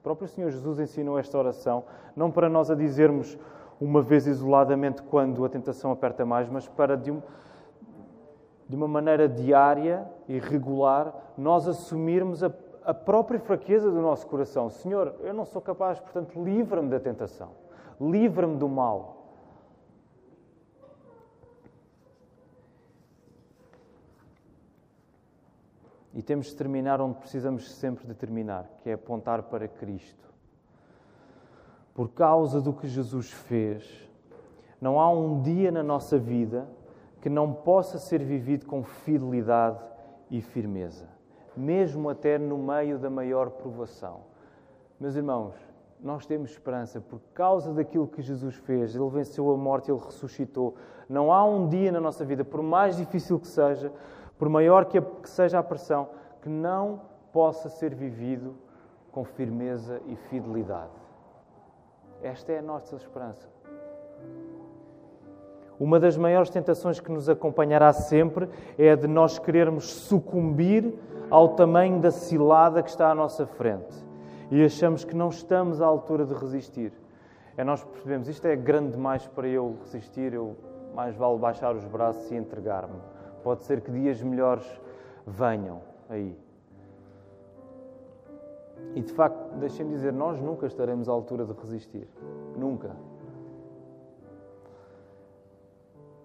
O 0.03 0.11
próprio 0.11 0.27
Senhor 0.27 0.51
Jesus 0.51 0.81
ensinou 0.81 1.17
esta 1.17 1.39
oração, 1.39 1.85
não 2.17 2.29
para 2.29 2.49
nós 2.49 2.69
a 2.73 2.75
dizermos 2.75 3.39
uma 3.81 4.03
vez 4.03 4.27
isoladamente 4.27 5.01
quando 5.01 5.45
a 5.45 5.49
tentação 5.49 5.93
aperta 5.93 6.27
mais, 6.27 6.49
mas 6.49 6.67
para 6.67 6.97
de, 6.97 7.13
um, 7.13 7.23
de 8.69 8.75
uma 8.75 8.89
maneira 8.89 9.29
diária 9.29 10.05
e 10.27 10.41
regular 10.41 11.15
nós 11.39 11.69
assumirmos 11.69 12.43
a, 12.43 12.51
a 12.85 12.93
própria 12.93 13.39
fraqueza 13.39 13.93
do 13.93 14.01
nosso 14.01 14.27
coração. 14.27 14.69
Senhor, 14.71 15.15
eu 15.21 15.33
não 15.33 15.45
sou 15.45 15.63
capaz, 15.63 16.01
portanto, 16.01 16.43
livra-me 16.43 16.89
da 16.89 16.99
tentação, 16.99 17.51
livra-me 18.01 18.57
do 18.57 18.69
mal. 18.69 19.22
E 26.15 26.23
temos 26.23 26.47
de 26.47 26.57
terminar 26.57 27.01
onde 27.01 27.19
precisamos 27.19 27.73
sempre 27.73 28.07
de 28.07 28.15
terminar, 28.15 28.69
que 28.83 28.91
é 28.91 28.93
apontar 28.93 29.45
para 29.45 29.67
Cristo. 29.67 30.31
Por 31.95 32.11
causa 32.11 32.61
do 32.61 32.73
que 32.73 32.87
Jesus 32.87 33.31
fez, 33.31 34.09
não 34.81 34.99
há 34.99 35.11
um 35.11 35.41
dia 35.43 35.71
na 35.71 35.83
nossa 35.83 36.19
vida 36.19 36.67
que 37.21 37.31
não 37.31 37.53
possa 37.53 37.99
ser 37.99 38.23
vivido 38.23 38.67
com 38.67 38.83
fidelidade 38.83 39.79
e 40.31 40.41
firmeza, 40.41 41.09
mesmo 41.57 42.11
até 42.11 42.39
no 42.39 42.59
meio 42.59 42.99
da 42.99 43.09
maior 43.09 43.51
provação. 43.51 44.21
Meus 44.99 45.15
irmãos, 45.15 45.55
nós 46.03 46.27
temos 46.27 46.51
esperança 46.51 47.01
por 47.01 47.21
causa 47.33 47.73
daquilo 47.73 48.09
que 48.09 48.21
Jesus 48.21 48.57
fez. 48.57 48.95
Ele 48.95 49.09
venceu 49.09 49.49
a 49.53 49.57
morte, 49.57 49.91
ele 49.91 50.01
ressuscitou. 50.01 50.75
Não 51.09 51.33
há 51.33 51.45
um 51.45 51.69
dia 51.69 51.93
na 51.93 52.01
nossa 52.01 52.25
vida, 52.25 52.45
por 52.45 52.61
mais 52.61 52.97
difícil 52.97 53.39
que 53.39 53.47
seja, 53.47 53.93
por 54.43 54.49
maior 54.49 54.87
que, 54.87 55.01
seja 55.23 55.61
a 55.61 55.63
pressão, 55.63 56.09
que 56.41 56.49
não 56.49 57.03
possa 57.33 57.69
ser 57.69 57.95
vivido 57.95 58.57
com 59.13 59.23
firmeza 59.23 60.03
e 60.09 60.17
fidelidade. 60.17 60.91
Esta 62.21 62.51
é 62.51 62.59
a 62.59 62.63
nossa 62.63 62.97
esperança. 62.97 63.49
Uma 65.79 66.01
das 66.01 66.17
maiores 66.17 66.51
tentações 66.51 66.99
que 66.99 67.13
nos 67.13 67.29
acompanhará 67.29 67.93
sempre 67.93 68.49
é 68.77 68.91
a 68.91 68.97
de 68.97 69.07
nós 69.07 69.39
querermos 69.39 69.93
sucumbir 69.93 70.93
ao 71.31 71.51
tamanho 71.51 72.01
da 72.01 72.11
cilada 72.11 72.83
que 72.83 72.91
está 72.91 73.13
à 73.13 73.15
nossa 73.15 73.47
frente 73.47 73.95
e 74.51 74.65
achamos 74.65 75.05
que 75.05 75.15
não 75.15 75.29
estamos 75.29 75.81
à 75.81 75.87
altura 75.87 76.27
de 76.27 76.35
resistir. 76.35 76.93
É 77.57 77.63
nós 77.63 77.85
percebemos 77.85 78.27
isto 78.27 78.45
é 78.47 78.57
grande 78.57 78.91
demais 78.91 79.25
para 79.25 79.47
eu 79.47 79.77
resistir, 79.85 80.35
eu 80.35 80.57
mais 80.97 81.15
vale 81.15 81.39
baixar 81.39 81.77
os 81.77 81.85
braços 81.85 82.29
e 82.33 82.35
entregar-me. 82.35 83.12
Pode 83.43 83.65
ser 83.65 83.81
que 83.81 83.91
dias 83.91 84.23
melhores 84.23 84.65
venham 85.27 85.81
aí. 86.09 86.37
E 88.95 89.01
de 89.01 89.13
facto, 89.13 89.57
deixem-me 89.59 89.93
dizer, 89.93 90.13
nós 90.13 90.41
nunca 90.41 90.67
estaremos 90.67 91.09
à 91.09 91.13
altura 91.13 91.45
de 91.45 91.53
resistir. 91.53 92.07
Nunca. 92.57 92.95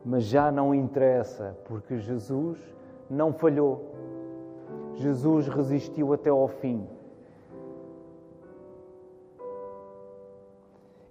Mas 0.04 0.24
já 0.24 0.52
não 0.52 0.74
interessa, 0.74 1.58
porque 1.66 1.98
Jesus 1.98 2.60
não 3.10 3.34
falhou. 3.34 3.94
Jesus 4.96 5.48
resistiu 5.48 6.14
até 6.14 6.30
ao 6.30 6.48
fim. 6.48 6.88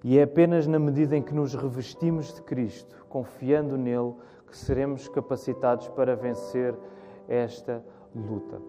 E 0.05 0.19
é 0.19 0.23
apenas 0.23 0.67
na 0.67 0.79
medida 0.79 1.17
em 1.17 1.23
que 1.23 1.35
nos 1.35 1.55
revestimos 1.55 2.33
de 2.33 2.43
Cristo, 2.43 3.05
confiando 3.09 3.77
nele, 3.77 4.15
que 4.47 4.57
seremos 4.57 5.09
capacitados 5.09 5.89
para 5.89 6.15
vencer 6.17 6.75
esta 7.29 7.83
luta. 8.15 8.61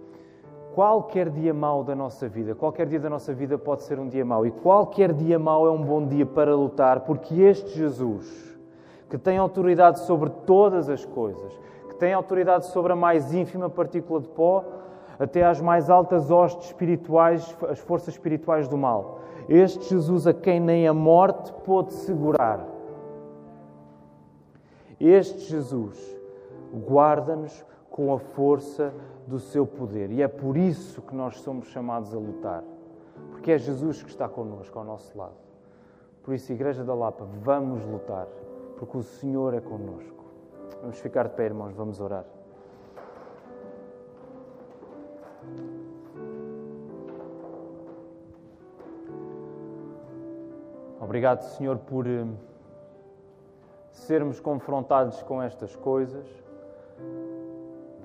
qualquer 0.78 1.32
dia 1.32 1.56
mau 1.56 1.84
da 1.84 1.96
nossa 1.96 2.28
vida, 2.30 2.54
qualquer 2.54 2.86
dia 2.86 3.00
da 3.00 3.10
nossa 3.10 3.34
vida 3.34 3.58
pode 3.58 3.82
ser 3.82 3.98
um 3.98 4.08
dia 4.08 4.24
mau, 4.24 4.46
e 4.46 4.52
qualquer 4.52 5.12
dia 5.12 5.40
mau 5.40 5.66
é 5.66 5.72
um 5.72 5.84
bom 5.84 6.06
dia 6.06 6.24
para 6.24 6.56
lutar, 6.56 7.00
porque 7.00 7.42
este 7.42 7.72
Jesus, 7.72 8.56
que 9.10 9.18
tem 9.18 9.40
autoridade 9.40 10.00
sobre 10.02 10.30
todas 10.46 10.88
as 10.88 11.04
coisas, 11.04 11.60
que 11.90 11.96
tem 11.96 12.14
autoridade 12.14 12.68
sobre 12.68 12.94
a 12.94 12.96
mais 12.96 13.34
ínfima 13.34 13.72
partícula 13.72 14.22
de 14.22 14.28
pó, 14.28 14.64
até 15.18 15.44
às 15.44 15.60
mais 15.60 15.90
altas 15.90 16.30
hostes 16.30 16.68
espirituais, 16.68 17.58
as 17.70 17.80
forças 17.80 18.14
espirituais 18.14 18.68
do 18.68 18.78
mal. 18.78 19.22
Este 19.50 19.90
Jesus 19.90 20.28
a 20.28 20.34
quem 20.34 20.60
nem 20.60 20.88
a 20.88 20.94
morte 20.94 21.52
pôde 21.66 21.92
segurar. 21.94 22.77
Este 25.00 25.40
Jesus 25.42 26.18
guarda-nos 26.88 27.66
com 27.90 28.14
a 28.14 28.20
força 28.20 28.94
do 29.26 29.40
seu 29.40 29.66
poder. 29.66 30.12
E 30.12 30.22
é 30.22 30.28
por 30.28 30.58
isso 30.58 31.02
que 31.02 31.16
nós 31.16 31.40
somos 31.40 31.68
chamados 31.68 32.14
a 32.14 32.18
lutar. 32.18 32.64
Porque 33.32 33.52
é 33.52 33.58
Jesus 33.58 34.02
que 34.04 34.10
está 34.10 34.28
connosco, 34.28 34.78
ao 34.78 34.86
nosso 34.86 35.18
lado. 35.18 35.36
Por 36.24 36.34
isso, 36.34 36.52
Igreja 36.52 36.84
da 36.84 36.94
Lapa, 36.94 37.26
vamos 37.42 37.86
lutar, 37.86 38.28
porque 38.78 38.98
o 38.98 39.04
Senhor 39.04 39.54
é 39.54 39.62
connosco. 39.62 40.26
Vamos 40.82 41.00
ficar 41.00 41.28
de 41.28 41.36
pé, 41.36 41.46
irmãos, 41.46 41.74
vamos 41.74 42.00
orar. 42.00 42.26
Obrigado, 51.00 51.42
Senhor, 51.56 51.78
por 51.78 52.06
eh, 52.06 52.26
sermos 53.98 54.40
confrontados 54.40 55.22
com 55.24 55.42
estas 55.42 55.76
coisas 55.76 56.26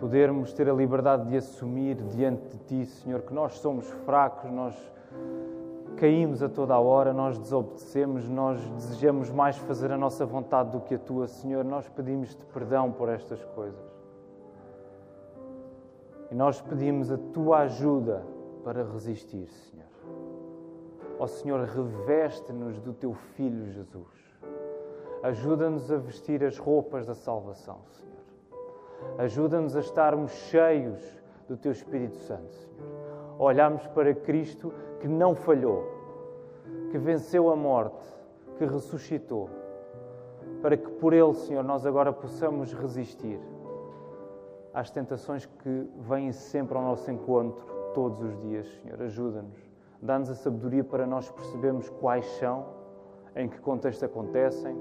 podermos 0.03 0.53
ter 0.53 0.69
a 0.69 0.73
liberdade 0.73 1.29
de 1.29 1.37
assumir 1.37 1.95
diante 1.95 2.43
de 2.49 2.59
Ti, 2.65 2.87
Senhor, 2.87 3.23
que 3.23 3.33
nós 3.33 3.53
somos 3.59 3.89
fracos, 4.05 4.51
nós 4.51 4.75
caímos 5.97 6.43
a 6.43 6.49
toda 6.49 6.75
a 6.75 6.81
hora, 6.81 7.13
nós 7.13 7.39
desobedecemos, 7.39 8.29
nós 8.29 8.59
desejamos 8.71 9.31
mais 9.31 9.57
fazer 9.59 9.93
a 9.93 9.97
nossa 9.97 10.27
vontade 10.27 10.73
do 10.73 10.81
que 10.81 10.97
a 10.97 10.99
Tua, 10.99 11.29
Senhor. 11.29 11.65
Nós 11.65 11.89
pedimos-te 11.89 12.45
perdão 12.47 12.91
por 12.91 13.09
estas 13.09 13.45
coisas. 13.55 13.81
E 16.33 16.35
nós 16.35 16.61
pedimos 16.61 17.13
a 17.13 17.19
Tua 17.33 17.59
ajuda 17.59 18.27
para 18.65 18.83
resistir, 18.83 19.47
Senhor. 19.47 19.87
Ó 21.17 21.29
Senhor, 21.29 21.61
reveste-nos 21.61 22.81
do 22.81 22.93
Teu 22.93 23.15
Filho 23.15 23.71
Jesus. 23.71 24.32
Ajuda-nos 25.23 25.91
a 25.93 25.97
vestir 25.97 26.43
as 26.43 26.59
roupas 26.59 27.07
da 27.07 27.15
salvação, 27.15 27.79
Senhor. 27.93 28.13
Ajuda-nos 29.19 29.77
a 29.77 29.81
estarmos 29.81 30.33
cheios 30.33 31.01
do 31.49 31.57
Teu 31.57 31.71
Espírito 31.71 32.17
Santo, 32.17 32.53
Senhor. 32.53 33.37
Olharmos 33.39 33.87
para 33.89 34.15
Cristo 34.15 34.73
que 35.01 35.07
não 35.07 35.35
falhou, 35.35 35.85
que 36.91 36.99
venceu 36.99 37.51
a 37.51 37.57
morte, 37.57 38.05
que 38.59 38.65
ressuscitou, 38.65 39.49
para 40.61 40.77
que 40.77 40.91
por 40.91 41.13
Ele, 41.13 41.35
Senhor, 41.35 41.63
nós 41.63 41.87
agora 41.87 42.13
possamos 42.13 42.73
resistir 42.73 43.39
às 44.75 44.91
tentações 44.91 45.47
que 45.47 45.89
vêm 45.99 46.33
sempre 46.33 46.77
ao 46.77 46.83
nosso 46.83 47.11
encontro 47.11 47.65
todos 47.95 48.21
os 48.23 48.41
dias, 48.41 48.67
Senhor. 48.81 49.01
Ajuda-nos. 49.03 49.59
Dá-nos 50.01 50.31
a 50.31 50.35
sabedoria 50.35 50.83
para 50.83 51.07
nós 51.07 51.31
percebermos 51.31 51.89
quais 51.89 52.27
são, 52.39 52.67
em 53.37 53.49
que 53.49 53.61
contexto 53.61 54.05
acontecem, 54.05 54.77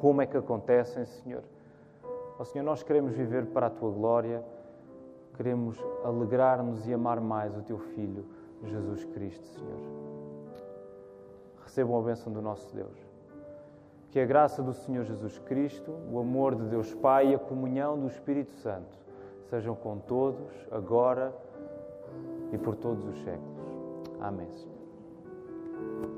como 0.00 0.22
é 0.22 0.26
que 0.26 0.36
acontecem, 0.36 1.04
Senhor 1.04 1.42
Ó 2.36 2.42
oh, 2.42 2.44
Senhor, 2.44 2.64
nós 2.64 2.82
queremos 2.82 3.12
viver 3.12 3.46
para 3.46 3.68
a 3.68 3.70
tua 3.70 3.90
glória, 3.90 4.44
queremos 5.36 5.78
alegrar-nos 6.04 6.86
e 6.86 6.92
amar 6.92 7.20
mais 7.20 7.56
o 7.56 7.62
teu 7.62 7.78
Filho, 7.78 8.24
Jesus 8.64 9.04
Cristo, 9.04 9.46
Senhor. 9.46 9.78
Recebam 11.62 11.96
a 11.98 12.02
bênção 12.02 12.32
do 12.32 12.42
nosso 12.42 12.74
Deus. 12.74 12.98
Que 14.10 14.18
a 14.18 14.26
graça 14.26 14.62
do 14.62 14.72
Senhor 14.72 15.04
Jesus 15.04 15.38
Cristo, 15.40 15.92
o 16.10 16.18
amor 16.18 16.56
de 16.56 16.64
Deus 16.64 16.92
Pai 16.94 17.30
e 17.30 17.34
a 17.34 17.38
comunhão 17.38 17.98
do 17.98 18.08
Espírito 18.08 18.52
Santo 18.52 18.98
sejam 19.48 19.74
com 19.76 19.98
todos, 19.98 20.50
agora 20.72 21.32
e 22.52 22.58
por 22.58 22.74
todos 22.74 23.04
os 23.06 23.16
séculos. 23.22 23.60
Amém, 24.20 24.50
Senhor. 24.50 26.13